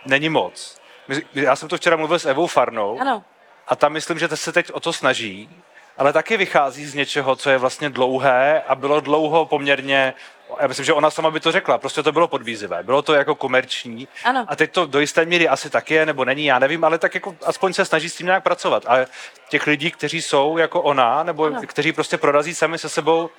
není 0.07 0.29
moc. 0.29 0.81
Já 1.35 1.57
jsem 1.57 1.69
to 1.69 1.77
včera 1.77 1.97
mluvil 1.97 2.19
s 2.19 2.27
Evou 2.27 2.47
Farnou 2.47 3.01
Ano, 3.01 3.25
a 3.69 3.77
tam 3.77 3.93
myslím, 3.93 4.19
že 4.19 4.29
se 4.35 4.53
teď 4.53 4.71
o 4.73 4.81
to 4.81 4.93
snaží, 4.93 5.51
ale 5.99 6.13
taky 6.13 6.37
vychází 6.37 6.87
z 6.87 6.95
něčeho, 6.95 7.37
co 7.37 7.51
je 7.51 7.59
vlastně 7.59 7.91
dlouhé 7.91 8.63
a 8.69 8.75
bylo 8.75 9.01
dlouho 9.01 9.47
poměrně, 9.47 10.15
já 10.61 10.67
myslím, 10.67 10.85
že 10.87 10.93
ona 10.93 11.11
sama 11.11 11.31
by 11.31 11.41
to 11.41 11.53
řekla, 11.53 11.79
prostě 11.79 12.03
to 12.03 12.13
bylo 12.13 12.29
podvízivé, 12.29 12.83
bylo 12.83 13.03
to 13.03 13.15
jako 13.15 13.35
komerční 13.35 14.09
Ano. 14.25 14.45
a 14.49 14.57
teď 14.57 14.73
to 14.73 14.87
do 14.87 15.01
jisté 15.01 15.25
míry 15.25 15.49
asi 15.49 15.71
taky 15.71 15.95
je, 15.95 16.07
nebo 16.07 16.25
není, 16.25 16.45
já 16.45 16.59
nevím, 16.59 16.85
ale 16.85 16.99
tak 16.99 17.15
jako 17.15 17.37
aspoň 17.45 17.73
se 17.73 17.85
snaží 17.85 18.09
s 18.09 18.17
tím 18.17 18.27
nějak 18.27 18.43
pracovat 18.43 18.87
a 18.87 19.07
těch 19.49 19.67
lidí, 19.67 19.91
kteří 19.91 20.23
jsou 20.23 20.59
jako 20.59 20.83
ona, 20.83 21.23
nebo 21.23 21.45
Ano. 21.45 21.61
kteří 21.67 21.93
prostě 21.93 22.19
prorazí 22.19 22.55
sami 22.55 22.79
se 22.79 22.89
sebou, 22.89 23.31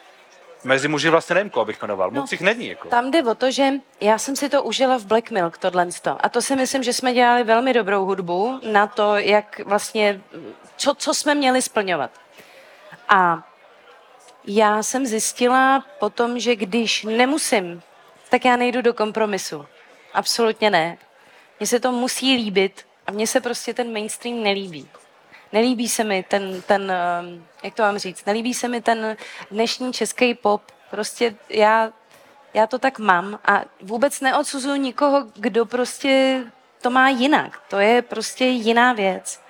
mezi 0.64 0.88
muži 0.88 1.10
vlastně 1.10 1.34
nevím, 1.34 1.50
koho 1.50 1.66
bych 1.66 1.82
jmenoval, 1.82 2.12
moc 2.12 2.32
jich 2.32 2.42
není. 2.42 2.68
Jako. 2.68 2.90
tam 2.90 3.12
jde 3.12 3.24
o 3.24 3.36
to, 3.36 3.52
že 3.52 3.70
já 4.02 4.18
jsem 4.18 4.36
si 4.36 4.50
to 4.50 4.64
užila 4.64 4.98
v 4.98 5.06
Black 5.06 5.32
Milk, 5.32 5.58
tohle. 5.58 5.88
A 6.20 6.30
to 6.30 6.42
si 6.42 6.56
myslím, 6.56 6.84
že 6.84 6.94
jsme 6.94 7.14
dělali 7.14 7.44
velmi 7.44 7.74
dobrou 7.74 8.06
hudbu 8.06 8.60
na 8.72 8.88
to, 8.88 9.16
jak 9.16 9.62
vlastně, 9.66 10.22
co, 10.78 10.96
co 10.98 11.14
jsme 11.14 11.36
měli 11.36 11.62
splňovat. 11.62 12.12
A 13.10 13.47
já 14.48 14.84
jsem 14.84 15.06
zjistila 15.06 15.86
potom, 16.00 16.40
že 16.40 16.56
když 16.56 17.04
nemusím, 17.04 17.82
tak 18.30 18.46
já 18.46 18.56
nejdu 18.56 18.82
do 18.82 18.94
kompromisu. 18.94 19.66
Absolutně 20.14 20.70
ne. 20.70 20.98
Mně 21.60 21.68
se 21.68 21.80
to 21.80 21.92
musí 21.92 22.36
líbit 22.36 22.86
a 23.08 23.12
mně 23.12 23.28
se 23.28 23.42
prostě 23.42 23.74
ten 23.74 23.94
mainstream 23.94 24.44
nelíbí. 24.44 24.90
Nelíbí 25.54 25.90
se 25.90 26.04
mi 26.04 26.24
ten, 26.24 26.62
ten, 26.62 26.92
ehm, 26.92 27.46
jak 27.64 27.74
to 27.74 27.84
mám 27.84 27.98
říct, 27.98 28.26
nelíbí 28.26 28.54
se 28.54 28.68
mi 28.68 28.82
ten 28.82 29.18
dnešní 29.52 29.94
český 29.94 30.34
pop. 30.34 30.62
Prostě 30.90 31.36
já, 31.50 31.92
já 32.54 32.68
to 32.68 32.80
tak 32.80 33.00
mám 33.00 33.40
a 33.46 33.62
vůbec 33.82 34.22
neodsuzuju 34.22 34.76
nikoho, 34.76 35.26
kdo 35.36 35.66
prostě 35.66 36.44
to 36.82 36.90
má 36.90 37.10
jinak. 37.10 37.62
To 37.68 37.80
je 37.80 38.02
prostě 38.02 38.46
jiná 38.46 38.94
věc. 38.94 39.42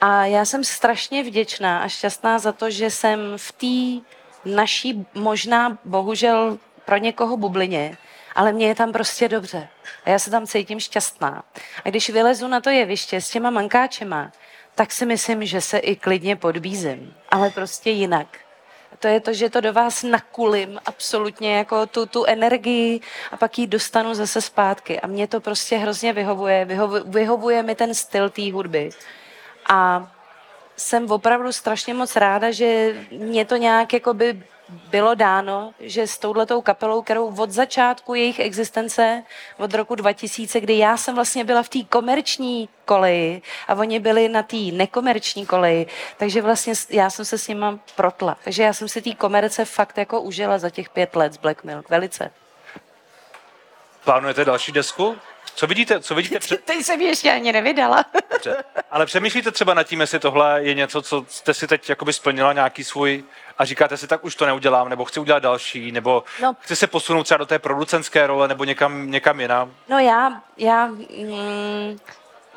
A 0.00 0.24
já 0.24 0.44
jsem 0.44 0.64
strašně 0.64 1.22
vděčná 1.22 1.78
a 1.78 1.88
šťastná 1.88 2.38
za 2.38 2.52
to, 2.52 2.70
že 2.70 2.90
jsem 2.90 3.18
v 3.36 3.52
té 3.52 4.06
naší 4.44 5.06
možná 5.14 5.78
bohužel 5.84 6.58
pro 6.84 6.96
někoho 6.96 7.36
bublině, 7.36 7.96
ale 8.34 8.52
mně 8.52 8.66
je 8.66 8.74
tam 8.74 8.92
prostě 8.92 9.28
dobře. 9.28 9.68
A 10.04 10.10
já 10.10 10.18
se 10.18 10.30
tam 10.30 10.46
cítím 10.46 10.80
šťastná. 10.80 11.44
A 11.84 11.88
když 11.88 12.10
vylezu 12.10 12.48
na 12.48 12.60
to 12.60 12.70
jeviště 12.70 13.20
s 13.20 13.30
těma 13.30 13.50
mankáčema, 13.50 14.32
tak 14.74 14.92
si 14.92 15.06
myslím, 15.06 15.46
že 15.46 15.60
se 15.60 15.78
i 15.78 15.96
klidně 15.96 16.36
podbízím. 16.36 17.14
Ale 17.28 17.50
prostě 17.50 17.90
jinak. 17.90 18.26
To 18.98 19.08
je 19.08 19.20
to, 19.20 19.32
že 19.32 19.50
to 19.50 19.60
do 19.60 19.72
vás 19.72 20.02
nakulím 20.02 20.80
absolutně 20.86 21.56
jako 21.56 21.86
tu, 21.86 22.06
tu 22.06 22.24
energii 22.24 23.00
a 23.32 23.36
pak 23.36 23.58
ji 23.58 23.66
dostanu 23.66 24.14
zase 24.14 24.40
zpátky. 24.40 25.00
A 25.00 25.06
mě 25.06 25.26
to 25.26 25.40
prostě 25.40 25.76
hrozně 25.76 26.12
vyhovuje. 26.12 26.64
Vyhovuje, 26.64 27.02
vyhovuje 27.06 27.62
mi 27.62 27.74
ten 27.74 27.94
styl 27.94 28.30
té 28.30 28.52
hudby. 28.52 28.90
A 29.70 30.10
jsem 30.80 31.10
opravdu 31.10 31.52
strašně 31.52 31.94
moc 31.94 32.16
ráda, 32.16 32.50
že 32.50 32.96
mě 33.10 33.44
to 33.44 33.56
nějak 33.56 33.92
jakoby 33.92 34.42
bylo 34.68 35.14
dáno, 35.14 35.74
že 35.80 36.06
s 36.06 36.18
touhletou 36.18 36.62
kapelou, 36.62 37.02
kterou 37.02 37.34
od 37.36 37.50
začátku 37.50 38.14
jejich 38.14 38.40
existence, 38.40 39.22
od 39.58 39.74
roku 39.74 39.94
2000, 39.94 40.60
kdy 40.60 40.78
já 40.78 40.96
jsem 40.96 41.14
vlastně 41.14 41.44
byla 41.44 41.62
v 41.62 41.68
té 41.68 41.78
komerční 41.84 42.68
koleji 42.84 43.42
a 43.68 43.74
oni 43.74 44.00
byli 44.00 44.28
na 44.28 44.42
té 44.42 44.56
nekomerční 44.56 45.46
koleji, 45.46 45.86
takže 46.16 46.42
vlastně 46.42 46.72
já 46.90 47.10
jsem 47.10 47.24
se 47.24 47.38
s 47.38 47.48
nima 47.48 47.78
protla. 47.96 48.36
Takže 48.44 48.62
já 48.62 48.72
jsem 48.72 48.88
si 48.88 49.02
té 49.02 49.14
komerce 49.14 49.64
fakt 49.64 49.98
jako 49.98 50.20
užila 50.20 50.58
za 50.58 50.70
těch 50.70 50.90
pět 50.90 51.16
let 51.16 51.32
z 51.32 51.36
Black 51.36 51.64
Milk, 51.64 51.90
velice. 51.90 52.30
Plánujete 54.04 54.44
další 54.44 54.72
desku? 54.72 55.16
Co 55.60 55.66
vidíte, 55.66 56.00
co 56.00 56.14
vidíte 56.14 56.38
před... 56.38 56.64
Teď 56.64 56.82
jsem 56.82 57.00
ještě 57.00 57.32
ani 57.32 57.52
nevydala. 57.52 58.04
Dobře. 58.32 58.64
Ale 58.90 59.06
přemýšlíte 59.06 59.50
třeba 59.50 59.74
nad 59.74 59.82
tím, 59.82 60.00
jestli 60.00 60.18
tohle 60.18 60.62
je 60.62 60.74
něco, 60.74 61.02
co 61.02 61.24
jste 61.28 61.54
si 61.54 61.66
teď 61.66 61.88
jakoby 61.88 62.12
splnila 62.12 62.52
nějaký 62.52 62.84
svůj 62.84 63.24
a 63.58 63.64
říkáte 63.64 63.96
si, 63.96 64.06
tak 64.06 64.24
už 64.24 64.34
to 64.34 64.46
neudělám, 64.46 64.88
nebo 64.88 65.04
chci 65.04 65.20
udělat 65.20 65.42
další, 65.42 65.92
nebo 65.92 66.24
no. 66.42 66.56
chci 66.60 66.76
se 66.76 66.86
posunout 66.86 67.22
třeba 67.22 67.38
do 67.38 67.46
té 67.46 67.58
producentské 67.58 68.26
role, 68.26 68.48
nebo 68.48 68.64
někam, 68.64 69.10
někam 69.10 69.40
jinam? 69.40 69.74
No 69.88 69.98
já, 69.98 70.42
já, 70.56 70.86
mm, 70.86 71.98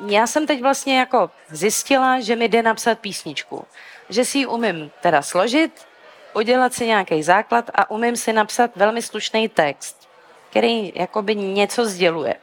já 0.06 0.26
jsem 0.26 0.46
teď 0.46 0.62
vlastně 0.62 0.98
jako 0.98 1.30
zjistila, 1.50 2.20
že 2.20 2.36
mi 2.36 2.48
jde 2.48 2.62
napsat 2.62 2.98
písničku. 2.98 3.66
Že 4.08 4.24
si 4.24 4.38
ji 4.38 4.46
umím 4.46 4.90
teda 5.00 5.22
složit, 5.22 5.86
udělat 6.34 6.74
si 6.74 6.86
nějaký 6.86 7.22
základ 7.22 7.70
a 7.74 7.90
umím 7.90 8.16
si 8.16 8.32
napsat 8.32 8.70
velmi 8.76 9.02
slušný 9.02 9.48
text, 9.48 10.08
který 10.50 10.92
jakoby 10.94 11.34
něco 11.34 11.86
sděluje. 11.86 12.34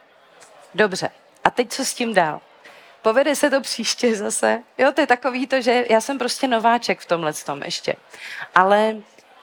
Dobře. 0.75 1.09
A 1.43 1.49
teď 1.49 1.69
co 1.69 1.85
s 1.85 1.93
tím 1.93 2.13
dál? 2.13 2.41
Povede 3.01 3.35
se 3.35 3.49
to 3.49 3.61
příště 3.61 4.15
zase. 4.15 4.63
Jo, 4.77 4.91
to 4.91 5.01
je 5.01 5.07
takový 5.07 5.47
to, 5.47 5.61
že 5.61 5.85
já 5.89 6.01
jsem 6.01 6.17
prostě 6.17 6.47
nováček 6.47 6.99
v 6.99 7.05
tomhle 7.05 7.33
tom 7.33 7.61
ještě. 7.63 7.95
Ale 8.55 8.95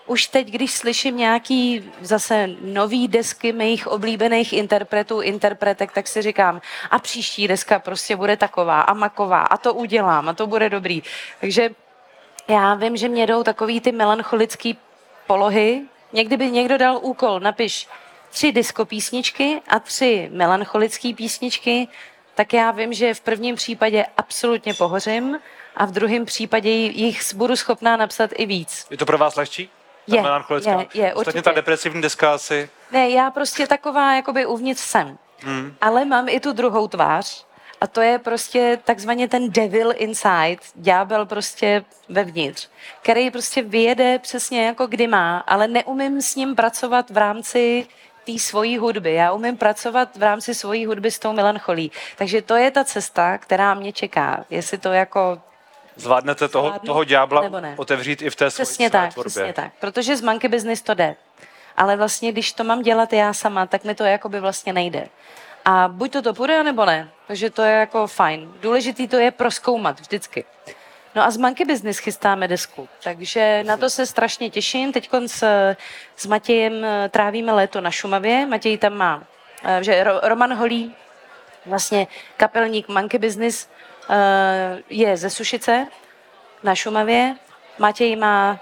už 0.07 0.27
teď, 0.27 0.49
když 0.49 0.73
slyším 0.73 1.17
nějaký 1.17 1.91
zase 2.01 2.49
nový 2.61 3.09
desky 3.09 3.53
mých 3.53 3.87
oblíbených 3.87 4.53
interpretů, 4.53 5.21
interpretek, 5.21 5.93
tak 5.93 6.09
si 6.09 6.23
říkám, 6.23 6.61
a 6.91 6.99
příští 6.99 7.49
deska 7.49 7.79
prostě 7.79 8.17
bude 8.17 8.37
taková 8.37 8.81
a 8.81 8.95
maková 8.95 9.43
a 9.43 9.57
to 9.57 9.75
udělám 9.75 10.29
a 10.29 10.33
to 10.33 10.47
bude 10.47 10.69
dobrý. 10.71 11.03
Takže 11.41 11.71
já 12.49 12.75
vím, 12.75 12.97
že 12.97 13.09
mě 13.09 13.27
jdou 13.27 13.43
takový 13.43 13.81
ty 13.81 13.93
melancholické 13.93 14.73
polohy. 15.27 15.83
Někdy 16.13 16.37
by 16.37 16.51
někdo 16.51 16.79
dal 16.79 16.99
úkol, 17.03 17.41
napiš 17.41 17.89
tři 18.31 18.53
disco 18.53 18.85
písničky 18.85 19.61
a 19.69 19.79
tři 19.79 20.29
melancholické 20.33 21.15
písničky, 21.15 21.89
tak 22.35 22.53
já 22.53 22.71
vím, 22.71 22.93
že 22.93 23.15
v 23.15 23.21
prvním 23.21 23.55
případě 23.55 24.05
absolutně 24.17 24.75
pohořím 24.75 25.39
a 25.77 25.85
v 25.87 25.91
druhém 25.91 26.25
případě 26.25 26.71
jich 26.71 27.35
budu 27.35 27.57
schopná 27.57 27.97
napsat 27.97 28.31
i 28.35 28.47
víc. 28.47 28.87
Je 28.91 28.97
to 28.97 29.07
pro 29.07 29.19
vás 29.19 29.37
lehčí? 29.37 29.71
Ta 30.11 30.45
je, 30.55 30.71
je, 30.71 30.87
je, 30.95 31.15
určitě. 31.15 31.43
ta 31.43 31.53
depresivní 31.53 32.03
deska 32.03 32.35
asi... 32.35 32.69
Ne, 32.93 33.11
já 33.11 33.31
prostě 33.31 33.67
taková 33.67 34.15
jakoby 34.15 34.47
uvnitř 34.47 34.81
jsem. 34.81 35.19
Hmm. 35.39 35.75
Ale 35.81 36.05
mám 36.05 36.29
i 36.29 36.41
tu 36.41 36.53
druhou 36.53 36.89
tvář 36.89 37.47
a 37.81 37.87
to 37.87 38.01
je 38.01 38.19
prostě 38.19 38.79
takzvaně 38.85 39.29
ten 39.29 39.51
devil 39.51 39.93
inside, 39.97 40.57
ďábel 40.75 41.27
prostě 41.27 41.85
vevnitř, 42.09 42.69
který 43.03 43.31
prostě 43.31 43.63
vyjede 43.63 44.19
přesně 44.19 44.67
jako 44.67 44.87
kdy 44.87 45.07
má, 45.07 45.39
ale 45.39 45.69
neumím 45.69 46.23
s 46.23 46.35
ním 46.35 46.55
pracovat 46.55 47.11
v 47.11 47.17
rámci 47.17 47.87
té 48.33 48.39
svojí 48.39 48.79
hudby. 48.79 49.15
Já 49.15 49.33
umím 49.33 49.57
pracovat 49.57 50.17
v 50.17 50.23
rámci 50.23 50.55
svojí 50.55 50.87
hudby 50.87 51.11
s 51.11 51.19
tou 51.19 51.33
melancholí. 51.33 51.93
Takže 52.17 52.43
to 52.43 52.57
je 52.57 52.71
ta 52.71 52.85
cesta, 52.85 53.39
která 53.39 53.75
mě 53.75 53.93
čeká. 53.93 54.45
Jestli 54.51 54.79
to 54.79 54.93
jako 54.93 55.41
Zvládnete 55.97 56.49
toho, 56.49 56.69
Zvládnu, 56.69 56.87
toho 56.87 57.05
ďábla 57.05 57.43
otevřít 57.77 58.23
i 58.23 58.31
v 58.31 58.37
té 58.37 58.49
přesně 58.49 58.91
tak, 58.91 59.13
tvorbě. 59.13 59.31
Přesně 59.31 59.53
tak, 59.53 59.73
protože 59.81 60.17
z 60.17 60.21
monkey 60.21 60.51
business 60.51 60.83
to 60.83 60.95
jde. 60.95 61.17
Ale 61.77 61.97
vlastně, 61.97 62.33
když 62.33 62.53
to 62.53 62.65
mám 62.65 62.83
dělat 62.83 63.13
já 63.13 63.33
sama, 63.33 63.67
tak 63.67 63.85
mi 63.85 63.95
to 63.95 64.05
jakoby 64.05 64.41
vlastně 64.41 64.73
nejde. 64.73 65.09
A 65.65 65.89
buď 65.89 66.13
to 66.13 66.23
to 66.23 66.35
půjde, 66.35 66.65
nebo 66.65 66.85
ne. 66.85 67.11
Takže 67.27 67.51
to 67.51 67.63
je 67.63 67.73
jako 67.73 68.07
fajn. 68.07 68.53
Důležitý 68.61 69.09
to 69.09 69.17
je 69.17 69.31
proskoumat 69.31 70.01
vždycky. 70.01 70.45
No 71.15 71.25
a 71.25 71.31
z 71.31 71.37
Monkey 71.37 71.67
Business 71.67 71.99
chystáme 71.99 72.49
desku, 72.49 72.89
takže 73.05 73.65
na 73.67 73.77
to 73.77 73.91
se 73.91 74.07
strašně 74.07 74.51
těším. 74.51 74.93
Teď 74.93 75.11
s, 75.27 75.45
s 76.17 76.27
Matějem 76.27 76.85
eh, 76.85 77.09
trávíme 77.09 77.53
léto 77.53 77.81
na 77.81 77.91
Šumavě. 77.91 78.47
Matěj 78.47 78.79
tam 78.79 78.95
má, 78.95 79.23
eh, 79.65 79.85
že 79.85 80.05
Roman 80.23 80.55
Holý, 80.55 80.95
vlastně 81.67 82.07
kapelník 82.37 82.89
Monkey 82.89 83.21
Business, 83.21 83.69
eh, 84.11 84.83
je 84.91 85.17
ze 85.17 85.31
Sušice 85.31 85.87
na 86.63 86.75
Šumavě. 86.75 87.37
Matěj 87.79 88.17
má 88.17 88.61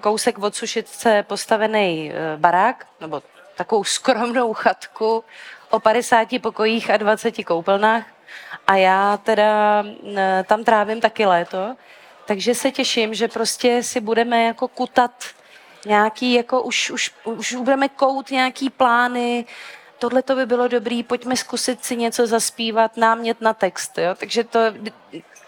kousek 0.00 0.38
od 0.38 0.54
Sušice 0.54 1.22
postavený 1.22 2.12
barák, 2.36 2.86
nebo 3.00 3.22
takovou 3.56 3.84
skromnou 3.98 4.52
chatku 4.52 5.24
o 5.70 5.80
50 5.80 6.28
pokojích 6.42 6.90
a 6.90 6.96
20 6.96 7.44
koupelnách 7.44 8.04
a 8.66 8.76
já 8.76 9.16
teda 9.16 9.84
tam 10.44 10.64
trávím 10.64 11.00
taky 11.00 11.26
léto, 11.26 11.74
takže 12.26 12.54
se 12.54 12.70
těším, 12.70 13.14
že 13.14 13.28
prostě 13.28 13.82
si 13.82 14.00
budeme 14.00 14.44
jako 14.44 14.68
kutat 14.68 15.10
nějaký, 15.86 16.32
jako 16.32 16.62
už, 16.62 16.90
už, 16.90 17.10
už 17.24 17.54
budeme 17.54 17.88
kout 17.88 18.30
nějaký 18.30 18.70
plány, 18.70 19.44
tohle 19.98 20.22
to 20.22 20.34
by 20.34 20.46
bylo 20.46 20.68
dobrý, 20.68 21.02
pojďme 21.02 21.36
zkusit 21.36 21.84
si 21.84 21.96
něco 21.96 22.26
zaspívat, 22.26 22.96
námět 22.96 23.40
na 23.40 23.54
text, 23.54 23.98
jo? 23.98 24.14
takže 24.14 24.44
to, 24.44 24.60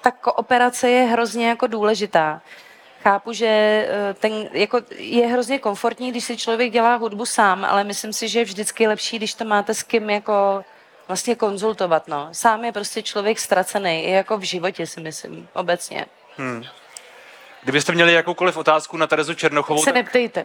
ta 0.02 0.36
operace 0.36 0.90
je 0.90 1.04
hrozně 1.04 1.48
jako 1.48 1.66
důležitá. 1.66 2.42
Chápu, 3.02 3.32
že 3.32 3.46
eh, 3.46 4.14
ten, 4.14 4.48
jako 4.52 4.80
je 4.96 5.26
hrozně 5.26 5.58
komfortní, 5.58 6.10
když 6.10 6.24
si 6.24 6.36
člověk 6.36 6.72
dělá 6.72 6.96
hudbu 6.96 7.26
sám, 7.26 7.64
ale 7.64 7.84
myslím 7.84 8.12
si, 8.12 8.28
že 8.28 8.38
je 8.38 8.44
vždycky 8.44 8.86
lepší, 8.86 9.16
když 9.16 9.34
to 9.34 9.44
máte 9.44 9.74
s 9.74 9.82
kým 9.82 10.10
jako 10.10 10.64
vlastně 11.08 11.34
konzultovat. 11.34 12.08
No. 12.08 12.28
Sám 12.32 12.64
je 12.64 12.72
prostě 12.72 13.02
člověk 13.02 13.38
ztracený, 13.38 14.04
i 14.04 14.10
jako 14.10 14.38
v 14.38 14.42
životě 14.42 14.86
si 14.86 15.00
myslím, 15.00 15.48
obecně. 15.52 16.06
Hmm. 16.36 16.64
Kdybyste 17.62 17.92
měli 17.92 18.12
jakoukoliv 18.12 18.56
otázku 18.56 18.96
na 18.96 19.06
Terezu 19.06 19.34
Černochovou, 19.34 19.84
tak 19.84 19.84
se 19.84 19.92
neptejte. 19.92 20.44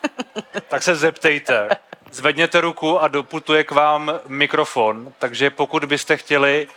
tak 0.68 0.82
se 0.82 0.96
zeptejte. 0.96 1.68
Zvedněte 2.10 2.60
ruku 2.60 3.00
a 3.00 3.08
doputuje 3.08 3.64
k 3.64 3.70
vám 3.70 4.20
mikrofon, 4.26 5.12
takže 5.18 5.50
pokud 5.50 5.84
byste 5.84 6.16
chtěli, 6.16 6.68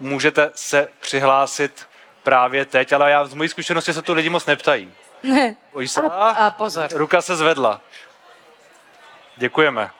můžete 0.00 0.50
se 0.54 0.88
přihlásit 1.00 1.86
právě 2.22 2.64
teď, 2.64 2.92
ale 2.92 3.10
já 3.10 3.24
z 3.24 3.34
mojí 3.34 3.48
zkušenosti 3.48 3.92
se 3.92 4.02
tu 4.02 4.14
lidi 4.14 4.28
moc 4.28 4.46
neptají. 4.46 4.92
Ne. 5.22 5.56
A, 6.10 6.28
a 6.28 6.50
pozor. 6.50 6.88
Ruka 6.92 7.22
se 7.22 7.36
zvedla. 7.36 7.80
Děkujeme. 9.36 9.90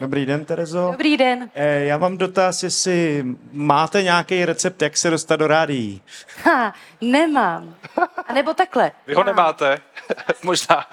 Dobrý 0.00 0.26
den, 0.26 0.44
Terezo. 0.44 0.88
Dobrý 0.92 1.16
den. 1.16 1.50
Eh, 1.54 1.84
já 1.84 1.98
mám 1.98 2.18
dotaz, 2.18 2.62
jestli 2.62 3.24
máte 3.52 4.02
nějaký 4.02 4.44
recept, 4.44 4.82
jak 4.82 4.96
se 4.96 5.10
dostat 5.10 5.36
do 5.36 5.46
rádií. 5.46 6.02
Ha, 6.44 6.74
nemám. 7.00 7.74
A 8.28 8.32
nebo 8.32 8.54
takhle. 8.54 8.92
Vy 9.06 9.14
ho 9.14 9.20
já. 9.20 9.24
nemáte? 9.24 9.78
Možná. 10.42 10.86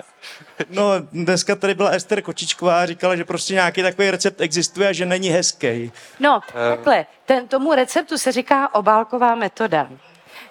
No, 0.70 0.92
dneska 1.12 1.56
tady 1.56 1.74
byla 1.76 1.90
Ester 1.90 2.22
Kočičková 2.22 2.82
a 2.82 2.86
říkala, 2.86 3.16
že 3.16 3.26
prostě 3.26 3.54
nějaký 3.54 3.82
takový 3.82 4.12
recept 4.12 4.42
existuje 4.42 4.90
a 4.90 4.94
že 4.94 5.06
není 5.06 5.30
hezký. 5.30 5.92
No, 6.20 6.36
uh. 6.36 6.70
takhle. 6.70 7.06
Ten, 7.26 7.48
tomu 7.48 7.76
receptu 7.76 8.18
se 8.18 8.32
říká 8.32 8.76
obálková 8.76 9.36
metoda. 9.36 9.90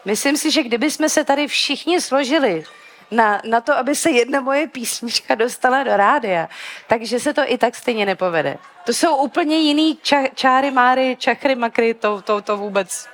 Myslím 0.04 0.36
si, 0.36 0.50
že 0.50 0.62
kdyby 0.62 0.90
jsme 0.90 1.08
se 1.08 1.24
tady 1.24 1.46
všichni 1.46 2.00
složili 2.00 2.64
na, 3.10 3.40
na 3.44 3.60
to, 3.60 3.76
aby 3.76 3.94
se 3.94 4.10
jedna 4.10 4.40
moje 4.40 4.66
písnička 4.66 5.34
dostala 5.34 5.82
do 5.82 5.96
rádia, 5.96 6.48
takže 6.86 7.20
se 7.20 7.34
to 7.34 7.42
i 7.46 7.58
tak 7.58 7.74
stejně 7.74 8.06
nepovede. 8.06 8.58
To 8.84 8.92
jsou 8.92 9.16
úplně 9.16 9.56
jiný 9.58 9.98
ča, 10.02 10.26
čáry, 10.34 10.70
máry, 10.70 11.16
čachry, 11.18 11.54
makry, 11.54 11.94
to, 11.94 12.22
to, 12.22 12.40
to 12.40 12.56
vůbec. 12.56 13.08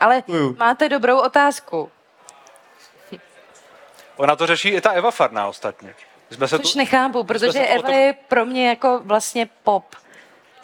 Ale 0.00 0.22
máte 0.56 0.88
dobrou 0.88 1.18
otázku. 1.18 1.90
Ona 4.16 4.36
to 4.36 4.46
řeší 4.46 4.68
i 4.68 4.80
ta 4.80 4.90
Eva 4.90 5.10
Farná 5.10 5.48
ostatně. 5.48 5.94
Jsme 6.30 6.48
se 6.48 6.58
Což 6.58 6.72
tu, 6.72 6.78
nechápu, 6.78 7.24
protože 7.24 7.66
Eva 7.66 7.82
tom... 7.82 7.92
je 7.92 8.14
pro 8.28 8.46
mě 8.46 8.68
jako 8.68 9.00
vlastně 9.04 9.48
pop. 9.62 9.96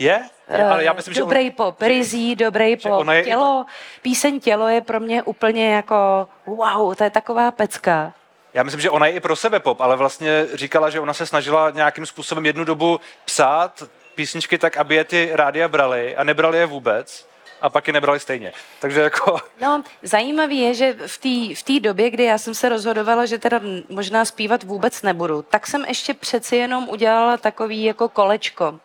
Je? 0.01 0.21
je 0.51 0.65
ale 0.65 0.85
já 0.85 0.93
myslím, 0.93 1.15
dobrý 1.15 1.45
že 1.45 1.51
on... 1.51 1.57
pop, 1.57 1.83
rizí, 1.83 2.37
dobrý 2.37 2.77
pop. 2.77 3.09
Je... 3.13 3.23
Tělo, 3.23 3.67
píseň 4.03 4.41
Tělo 4.41 4.69
je 4.69 4.81
pro 4.81 5.01
mě 5.01 5.23
úplně 5.23 5.75
jako 5.75 6.29
wow, 6.47 6.95
to 6.95 7.05
je 7.05 7.11
taková 7.11 7.51
pecka. 7.51 8.13
Já 8.55 8.63
myslím, 8.63 8.81
že 8.81 8.91
ona 8.91 9.07
je 9.07 9.13
i 9.13 9.21
pro 9.21 9.37
sebe 9.37 9.61
pop, 9.61 9.81
ale 9.81 9.97
vlastně 9.97 10.47
říkala, 10.55 10.91
že 10.91 11.01
ona 11.01 11.15
se 11.15 11.27
snažila 11.27 11.71
nějakým 11.71 12.07
způsobem 12.07 12.47
jednu 12.47 12.65
dobu 12.65 13.01
psát 13.25 13.83
písničky 14.15 14.59
tak, 14.59 14.77
aby 14.77 14.95
je 14.95 15.05
ty 15.05 15.31
rádia 15.33 15.69
brali 15.69 16.17
a 16.17 16.25
nebrali 16.25 16.59
je 16.59 16.67
vůbec 16.67 17.29
a 17.61 17.71
pak 17.71 17.87
je 17.87 17.93
nebrali 17.93 18.21
stejně. 18.21 18.53
Takže 18.81 19.01
jako... 19.01 19.39
No, 19.61 19.83
zajímavé 20.03 20.55
je, 20.55 20.75
že 20.75 20.93
v 21.07 21.19
té 21.19 21.61
v 21.61 21.63
tý 21.63 21.81
době, 21.81 22.11
kdy 22.11 22.25
já 22.25 22.39
jsem 22.39 22.55
se 22.55 22.69
rozhodovala, 22.69 23.27
že 23.27 23.39
teda 23.39 23.61
možná 23.89 24.25
zpívat 24.25 24.63
vůbec 24.63 25.03
nebudu, 25.03 25.43
tak 25.43 25.67
jsem 25.67 25.85
ještě 25.85 26.15
přeci 26.15 26.57
jenom 26.57 26.89
udělala 26.89 27.37
takový 27.37 27.85
jako 27.85 28.09
kolečko 28.09 28.81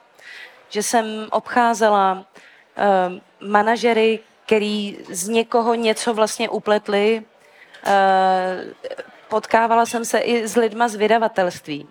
že 0.70 0.84
jsem 0.84 1.28
obcházela 1.32 2.14
uh, 2.14 3.48
manažery, 3.50 4.20
který 4.46 4.98
z 5.10 5.28
někoho 5.28 5.74
něco 5.74 6.14
vlastně 6.14 6.50
upletli, 6.50 7.24
uh, 7.88 7.92
potkávala 9.28 9.86
jsem 9.86 10.06
se 10.06 10.20
i 10.20 10.48
s 10.48 10.56
lidma 10.56 10.88
z 10.88 10.96
vydavatelství. 10.96 11.88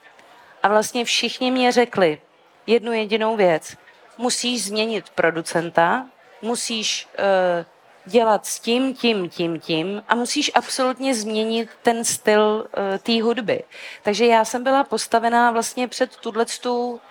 A 0.62 0.68
vlastně 0.68 1.04
všichni 1.04 1.50
mě 1.50 1.72
řekli 1.72 2.20
jednu 2.66 2.92
jedinou 2.92 3.36
věc. 3.36 3.76
Musíš 4.18 4.64
změnit 4.64 5.10
producenta, 5.10 6.06
musíš 6.42 7.08
uh, 7.18 7.64
dělat 8.06 8.46
s 8.46 8.60
tím, 8.60 8.94
tím, 8.94 9.28
tím, 9.28 9.60
tím 9.60 10.02
a 10.08 10.14
musíš 10.14 10.50
absolutně 10.54 11.14
změnit 11.14 11.68
ten 11.82 12.04
styl 12.04 12.40
uh, 12.66 12.98
té 12.98 13.22
hudby. 13.22 13.64
Takže 14.02 14.26
já 14.26 14.44
jsem 14.44 14.64
byla 14.64 14.84
postavená 14.84 15.50
vlastně 15.50 15.88
před 15.88 16.16
tuto 16.16 16.44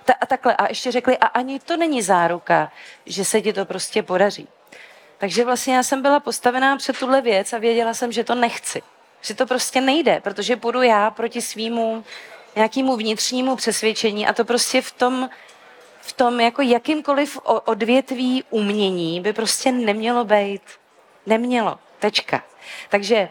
ta, 0.06 0.14
a 0.22 0.26
takhle 0.26 0.56
a 0.56 0.70
ještě 0.70 0.92
řekli, 0.92 1.18
a 1.18 1.26
ani 1.26 1.60
to 1.60 1.78
není 1.78 2.02
záruka, 2.02 2.72
že 3.06 3.26
se 3.26 3.42
ti 3.42 3.54
to 3.54 3.66
prostě 3.66 4.04
podaří. 4.04 4.48
Takže 5.18 5.46
vlastně 5.46 5.76
já 5.76 5.84
jsem 5.84 6.02
byla 6.02 6.20
postavená 6.20 6.78
před 6.78 7.00
tuhle 7.00 7.22
věc 7.22 7.54
a 7.54 7.58
věděla 7.58 7.94
jsem, 7.94 8.12
že 8.12 8.24
to 8.24 8.36
nechci. 8.36 8.82
Že 9.22 9.34
to 9.34 9.46
prostě 9.46 9.82
nejde, 9.82 10.22
protože 10.24 10.56
půjdu 10.56 10.82
já 10.82 11.12
proti 11.12 11.42
svýmu 11.42 12.04
nějakému 12.56 12.96
vnitřnímu 12.96 13.56
přesvědčení 13.56 14.28
a 14.28 14.34
to 14.34 14.46
prostě 14.46 14.82
v 14.82 14.92
tom, 14.92 15.30
v 16.02 16.14
tom 16.14 16.40
jako 16.40 16.62
jakýmkoliv 16.62 17.40
odvětví 17.44 18.44
umění 18.50 19.22
by 19.22 19.34
prostě 19.34 19.72
nemělo 19.72 20.26
být. 20.26 20.62
Nemělo. 21.26 21.80
Tečka. 22.00 22.44
Takže 22.90 23.30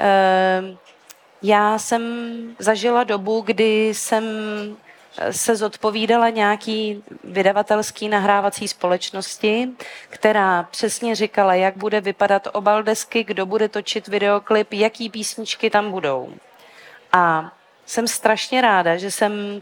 uh, 0.00 0.76
já 1.42 1.78
jsem 1.78 2.02
zažila 2.58 3.04
dobu, 3.04 3.40
kdy 3.40 3.88
jsem 3.88 4.24
se 5.30 5.56
zodpovídala 5.56 6.30
nějaký 6.30 7.04
vydavatelský 7.24 8.08
nahrávací 8.08 8.68
společnosti, 8.68 9.68
která 10.08 10.62
přesně 10.62 11.14
říkala, 11.14 11.54
jak 11.54 11.76
bude 11.76 12.00
vypadat 12.00 12.48
obal 12.52 12.82
desky, 12.82 13.24
kdo 13.24 13.46
bude 13.46 13.68
točit 13.68 14.08
videoklip, 14.08 14.72
jaký 14.72 15.10
písničky 15.10 15.70
tam 15.70 15.90
budou. 15.90 16.32
A 17.12 17.52
jsem 17.86 18.08
strašně 18.08 18.60
ráda, 18.60 18.96
že 18.96 19.10
jsem, 19.10 19.60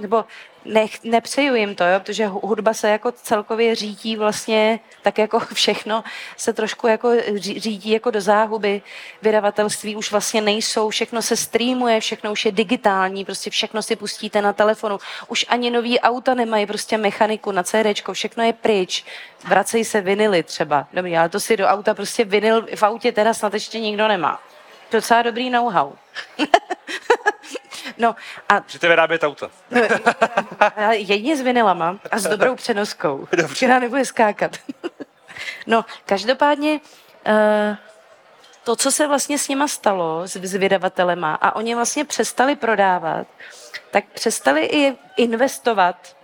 nebo 0.00 0.24
nech, 0.64 1.04
nepřeju 1.04 1.54
jim 1.54 1.74
to, 1.74 1.84
jo, 1.84 2.00
protože 2.00 2.26
hudba 2.26 2.74
se 2.74 2.90
jako 2.90 3.12
celkově 3.12 3.74
řídí 3.74 4.16
vlastně, 4.16 4.80
tak 5.02 5.18
jako 5.18 5.38
všechno 5.52 6.04
se 6.36 6.52
trošku 6.52 6.86
jako 6.86 7.10
řídí 7.36 7.90
jako 7.90 8.10
do 8.10 8.20
záhuby. 8.20 8.82
Vydavatelství 9.22 9.96
už 9.96 10.10
vlastně 10.10 10.40
nejsou, 10.40 10.90
všechno 10.90 11.22
se 11.22 11.36
streamuje, 11.36 12.00
všechno 12.00 12.32
už 12.32 12.44
je 12.44 12.52
digitální, 12.52 13.24
prostě 13.24 13.50
všechno 13.50 13.82
si 13.82 13.96
pustíte 13.96 14.42
na 14.42 14.52
telefonu. 14.52 14.98
Už 15.28 15.46
ani 15.48 15.70
nový 15.70 16.00
auta 16.00 16.34
nemají 16.34 16.66
prostě 16.66 16.98
mechaniku 16.98 17.52
na 17.52 17.62
CD, 17.62 17.86
všechno 18.12 18.44
je 18.44 18.52
pryč. 18.52 19.04
Vracejí 19.48 19.84
se 19.84 20.00
vinily 20.00 20.42
třeba. 20.42 20.86
Dobrý, 20.92 21.16
ale 21.16 21.28
to 21.28 21.40
si 21.40 21.56
do 21.56 21.66
auta 21.66 21.94
prostě 21.94 22.24
vinyl 22.24 22.66
v 22.74 22.82
autě 22.82 23.12
teda 23.12 23.34
snad 23.34 23.54
ještě 23.54 23.80
nikdo 23.80 24.08
nemá. 24.08 24.40
Docela 24.92 25.22
dobrý 25.22 25.50
know-how. 25.50 25.92
No 27.98 28.16
a... 28.48 28.60
Můžete 28.60 28.88
vyrábět 28.88 29.22
auta. 29.24 29.50
Jedině 30.90 31.36
s 31.36 31.40
vinilama 31.40 31.98
a 32.10 32.18
s 32.18 32.28
dobrou 32.28 32.56
přenoskou, 32.56 33.28
Dobře. 33.32 33.54
která 33.54 33.78
nebude 33.78 34.04
skákat. 34.04 34.56
no, 35.66 35.84
každopádně 36.06 36.80
uh, 37.26 37.76
to, 38.64 38.76
co 38.76 38.90
se 38.90 39.08
vlastně 39.08 39.38
s 39.38 39.48
nima 39.48 39.68
stalo, 39.68 40.28
s, 40.28 40.36
s 40.36 40.54
vydavatelema, 40.54 41.34
a 41.34 41.56
oni 41.56 41.74
vlastně 41.74 42.04
přestali 42.04 42.56
prodávat, 42.56 43.26
tak 43.90 44.04
přestali 44.04 44.64
i 44.64 44.96
investovat 45.16 46.16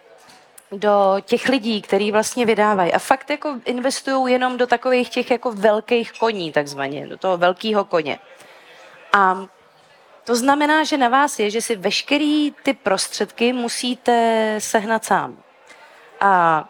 do 0.73 1.17
těch 1.21 1.49
lidí, 1.49 1.83
který 1.83 2.13
vlastně 2.13 2.47
vydávají. 2.47 2.93
A 2.93 2.99
fakt 2.99 3.31
jako 3.31 3.55
investují 3.65 4.33
jenom 4.33 4.57
do 4.57 4.67
takových 4.67 5.11
těch 5.11 5.31
jako 5.31 5.53
velkých 5.53 6.13
koní, 6.13 6.53
takzvaně, 6.53 7.07
do 7.07 7.17
toho 7.19 7.37
velkého 7.37 7.85
koně. 7.85 8.19
A 9.13 9.47
to 10.25 10.37
znamená, 10.37 10.85
že 10.85 10.97
na 10.97 11.09
vás 11.09 11.39
je, 11.39 11.51
že 11.51 11.61
si 11.61 11.77
veškerý 11.77 12.55
ty 12.63 12.73
prostředky 12.73 13.53
musíte 13.53 14.55
sehnat 14.59 15.05
sám. 15.05 15.43
A 16.21 16.65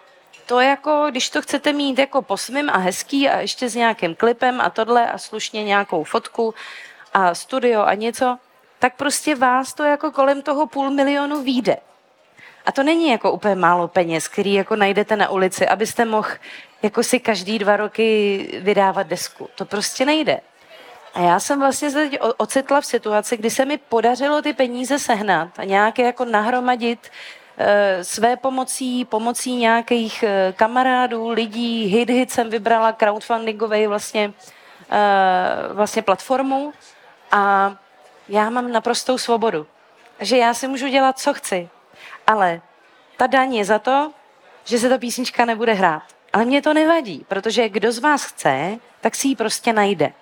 to 0.46 0.60
jako, 0.60 1.06
když 1.10 1.30
to 1.30 1.42
chcete 1.42 1.72
mít 1.72 1.98
jako 1.98 2.22
posmím 2.22 2.70
a 2.70 2.76
hezký 2.76 3.28
a 3.28 3.40
ještě 3.40 3.68
s 3.68 3.74
nějakým 3.74 4.14
klipem 4.14 4.60
a 4.60 4.70
tohle 4.70 5.06
a 5.06 5.18
slušně 5.18 5.64
nějakou 5.64 6.04
fotku 6.04 6.54
a 7.14 7.34
studio 7.34 7.82
a 7.82 7.94
něco, 7.94 8.38
tak 8.78 8.96
prostě 8.96 9.34
vás 9.34 9.74
to 9.74 9.84
jako 9.84 10.10
kolem 10.10 10.42
toho 10.42 10.66
půl 10.66 10.90
milionu 10.90 11.42
výjde. 11.42 11.76
A 12.66 12.72
to 12.72 12.82
není 12.82 13.10
jako 13.10 13.32
úplně 13.32 13.54
málo 13.54 13.88
peněz, 13.88 14.28
který 14.28 14.54
jako 14.54 14.76
najdete 14.76 15.16
na 15.16 15.28
ulici, 15.28 15.68
abyste 15.68 16.04
mohl 16.04 16.28
jako 16.82 17.02
si 17.02 17.20
každý 17.20 17.58
dva 17.58 17.76
roky 17.76 18.60
vydávat 18.62 19.06
desku. 19.06 19.48
To 19.54 19.64
prostě 19.64 20.04
nejde. 20.04 20.40
A 21.14 21.20
já 21.20 21.40
jsem 21.40 21.58
vlastně 21.60 21.90
se 21.90 22.08
teď 22.08 22.20
ocitla 22.36 22.80
v 22.80 22.86
situaci, 22.86 23.36
kdy 23.36 23.50
se 23.50 23.64
mi 23.64 23.78
podařilo 23.78 24.42
ty 24.42 24.52
peníze 24.52 24.98
sehnat 24.98 25.48
a 25.58 25.64
nějaké 25.64 26.02
jako 26.02 26.24
nahromadit 26.24 27.10
e, 27.58 28.04
své 28.04 28.36
pomocí, 28.36 29.04
pomocí 29.04 29.56
nějakých 29.56 30.22
e, 30.22 30.52
kamarádů, 30.56 31.28
lidí, 31.28 31.84
hit 31.84 32.10
hit 32.10 32.30
jsem 32.30 32.50
vybrala 32.50 32.92
crowdfundingovej 32.92 33.86
vlastně, 33.86 34.32
e, 34.90 35.74
vlastně 35.74 36.02
platformu 36.02 36.72
a 37.32 37.74
já 38.28 38.50
mám 38.50 38.72
naprostou 38.72 39.18
svobodu. 39.18 39.66
Že 40.20 40.36
já 40.36 40.54
si 40.54 40.68
můžu 40.68 40.88
dělat, 40.88 41.18
co 41.18 41.34
chci. 41.34 41.68
Ale 42.26 42.60
ta 43.16 43.26
daň 43.26 43.54
je 43.54 43.64
za 43.64 43.78
to, 43.78 44.12
že 44.64 44.78
se 44.78 44.88
ta 44.88 44.98
písnička 44.98 45.44
nebude 45.44 45.72
hrát. 45.72 46.02
Ale 46.32 46.44
mě 46.44 46.62
to 46.62 46.74
nevadí, 46.74 47.24
protože 47.28 47.68
kdo 47.68 47.92
z 47.92 47.98
vás 47.98 48.24
chce, 48.24 48.78
tak 49.00 49.14
si 49.14 49.28
ji 49.28 49.36
prostě 49.36 49.72
najde. 49.72 50.12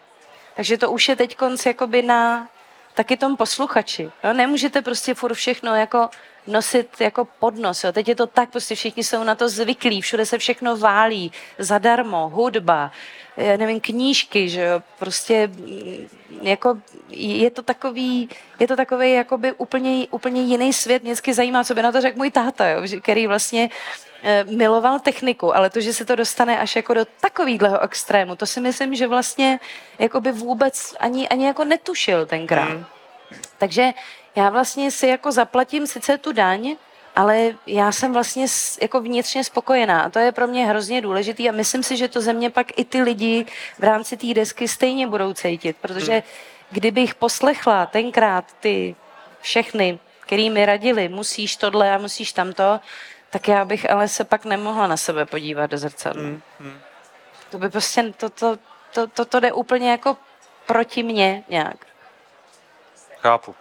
Takže 0.57 0.79
to 0.79 0.91
už 0.91 1.09
je 1.09 1.17
teď 1.17 1.37
konc 1.37 1.67
jakoby 1.67 2.03
na 2.03 2.49
taky 2.95 3.17
tom 3.17 3.37
posluchači. 3.37 4.11
Jo? 4.25 4.33
Nemůžete 4.33 4.83
prostě 4.83 5.15
furt 5.15 5.35
všechno 5.35 5.75
jako 5.75 6.09
nosit 6.47 7.01
jako 7.01 7.25
podnos. 7.25 7.85
Jo? 7.85 7.93
Teď 7.93 8.09
je 8.09 8.15
to 8.15 8.27
tak, 8.27 8.51
prostě 8.51 8.75
všichni 8.75 9.05
jsou 9.05 9.25
na 9.25 9.35
to 9.35 9.49
zvyklí, 9.49 10.01
všude 10.01 10.27
se 10.27 10.39
všechno 10.39 10.77
válí, 10.77 11.33
zadarmo, 11.59 12.29
hudba, 12.29 12.93
já 13.37 13.57
nevím, 13.57 13.81
knížky, 13.81 14.49
že 14.49 14.61
jo, 14.63 14.83
prostě 14.99 15.47
mm, 15.47 16.09
jako 16.43 16.79
je 17.11 17.51
to 17.51 17.63
takový, 17.63 18.29
je 18.61 18.69
to 18.69 18.77
takový 18.77 19.13
jakoby 19.13 19.53
úplně, 19.53 20.07
úplně 20.11 20.43
jiný 20.43 20.73
svět. 20.73 21.03
Mě 21.03 21.15
zajímá, 21.33 21.65
co 21.65 21.75
by 21.75 21.83
na 21.83 21.93
to 21.93 22.01
řekl 22.01 22.19
můj 22.19 22.31
táta, 22.31 22.69
jo, 22.69 22.83
který 23.01 23.27
vlastně 23.27 23.71
miloval 24.45 25.01
techniku, 25.01 25.57
ale 25.57 25.71
to, 25.71 25.81
že 25.81 25.93
se 25.93 26.05
to 26.05 26.17
dostane 26.17 26.59
až 26.59 26.77
jako 26.77 26.95
do 26.95 27.05
takového 27.21 27.81
extrému, 27.81 28.37
to 28.37 28.47
si 28.47 28.61
myslím, 28.61 28.95
že 28.95 29.07
vlastně 29.07 29.61
jako 29.99 30.21
by 30.21 30.33
vůbec 30.33 30.95
ani, 31.01 31.29
ani 31.29 31.47
jako 31.47 31.65
netušil 31.65 32.27
tenkrát. 32.27 32.69
Mm. 32.69 32.85
Takže 33.59 33.93
já 34.37 34.51
vlastně 34.51 34.91
si 34.91 35.07
jako 35.07 35.33
zaplatím 35.33 35.87
sice 35.87 36.19
tu 36.19 36.33
daň, 36.33 36.77
ale 37.17 37.55
já 37.67 37.93
jsem 37.93 38.13
vlastně 38.13 38.47
jako 38.83 39.01
vnitřně 39.01 39.45
spokojená 39.45 40.01
a 40.01 40.11
to 40.11 40.19
je 40.19 40.33
pro 40.33 40.47
mě 40.47 40.67
hrozně 40.67 41.01
důležitý 41.01 41.49
a 41.49 41.53
myslím 41.53 41.83
si, 41.83 41.97
že 41.97 42.09
to 42.09 42.21
ze 42.21 42.33
mě 42.33 42.51
pak 42.51 42.79
i 42.79 42.85
ty 42.85 43.03
lidi 43.03 43.47
v 43.79 43.83
rámci 43.85 44.17
té 44.17 44.35
desky 44.35 44.69
stejně 44.69 45.07
budou 45.07 45.33
cítit, 45.33 45.77
protože 45.81 46.15
mm. 46.15 46.23
kdybych 46.71 47.15
poslechla 47.15 47.87
tenkrát 47.87 48.45
ty 48.61 48.97
všechny, 49.41 49.99
který 50.21 50.51
mi 50.51 50.67
radili, 50.67 51.09
musíš 51.09 51.57
tohle 51.57 51.95
a 51.95 51.99
musíš 51.99 52.33
tamto, 52.33 52.81
tak 53.35 53.49
já 53.49 53.65
bych 53.65 53.91
ale 53.91 54.09
se 54.09 54.25
pak 54.25 54.45
nemohla 54.45 54.87
na 54.87 54.97
sebe 54.97 55.27
podívat 55.27 55.71
do 55.71 55.79
zrcadla. 55.79 56.23
Mm, 56.23 56.43
mm. 56.61 56.81
To 57.51 57.59
by 57.59 57.71
prostě, 57.71 58.13
to, 58.17 58.31
to, 58.31 58.59
to, 58.93 59.07
to, 59.07 59.25
to 59.25 59.41
jde 59.41 59.53
úplně 59.53 59.91
jako 59.91 60.17
proti 60.67 61.03
mně 61.03 61.45
nějak. 61.49 61.87
Chápu. 63.19 63.55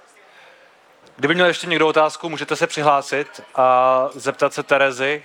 Kdyby 1.15 1.33
měl 1.33 1.45
ještě 1.45 1.67
někdo 1.67 1.87
otázku, 1.87 2.29
můžete 2.29 2.55
se 2.55 2.67
přihlásit 2.67 3.41
a 3.55 4.09
zeptat 4.13 4.53
se 4.53 4.63
Terezy. 4.63 5.23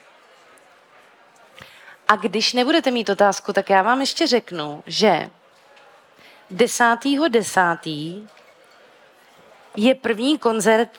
A 2.08 2.16
když 2.16 2.52
nebudete 2.52 2.90
mít 2.90 3.08
otázku, 3.08 3.52
tak 3.52 3.70
já 3.70 3.82
vám 3.82 4.00
ještě 4.00 4.26
řeknu, 4.26 4.82
že 4.86 5.30
10.10. 6.54 7.28
10. 7.28 7.86
je 9.76 9.94
první 9.94 10.38
koncert 10.38 10.90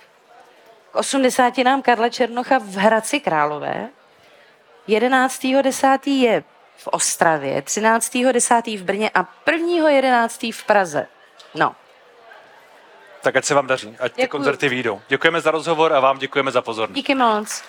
k 0.92 0.96
80 0.96 1.58
nám 1.58 1.82
Karla 1.82 2.10
Černocha 2.10 2.58
v 2.58 2.76
Hradci 2.76 3.20
Králové. 3.20 3.90
11.10. 4.88 6.00
je 6.22 6.44
v 6.78 6.88
Ostravě, 6.88 7.62
13.10. 7.62 8.80
v 8.80 8.84
Brně 8.84 9.10
a 9.14 9.24
1.11. 9.24 10.54
v 10.54 10.64
Praze. 10.64 11.08
No. 11.56 11.76
Tak 13.22 13.36
ať 13.36 13.46
se 13.46 13.54
vám 13.54 13.68
daří, 13.68 13.98
ať 14.00 14.12
Děkuju. 14.12 14.26
ty 14.26 14.28
koncerty 14.28 14.70
výjdou. 14.70 15.02
Děkujeme 15.08 15.42
za 15.42 15.52
rozhovor 15.52 15.94
a 15.94 16.00
vám 16.00 16.18
děkujeme 16.18 16.52
za 16.52 16.62
pozornost. 16.62 16.96
Díky 16.96 17.16
moc. 17.16 17.64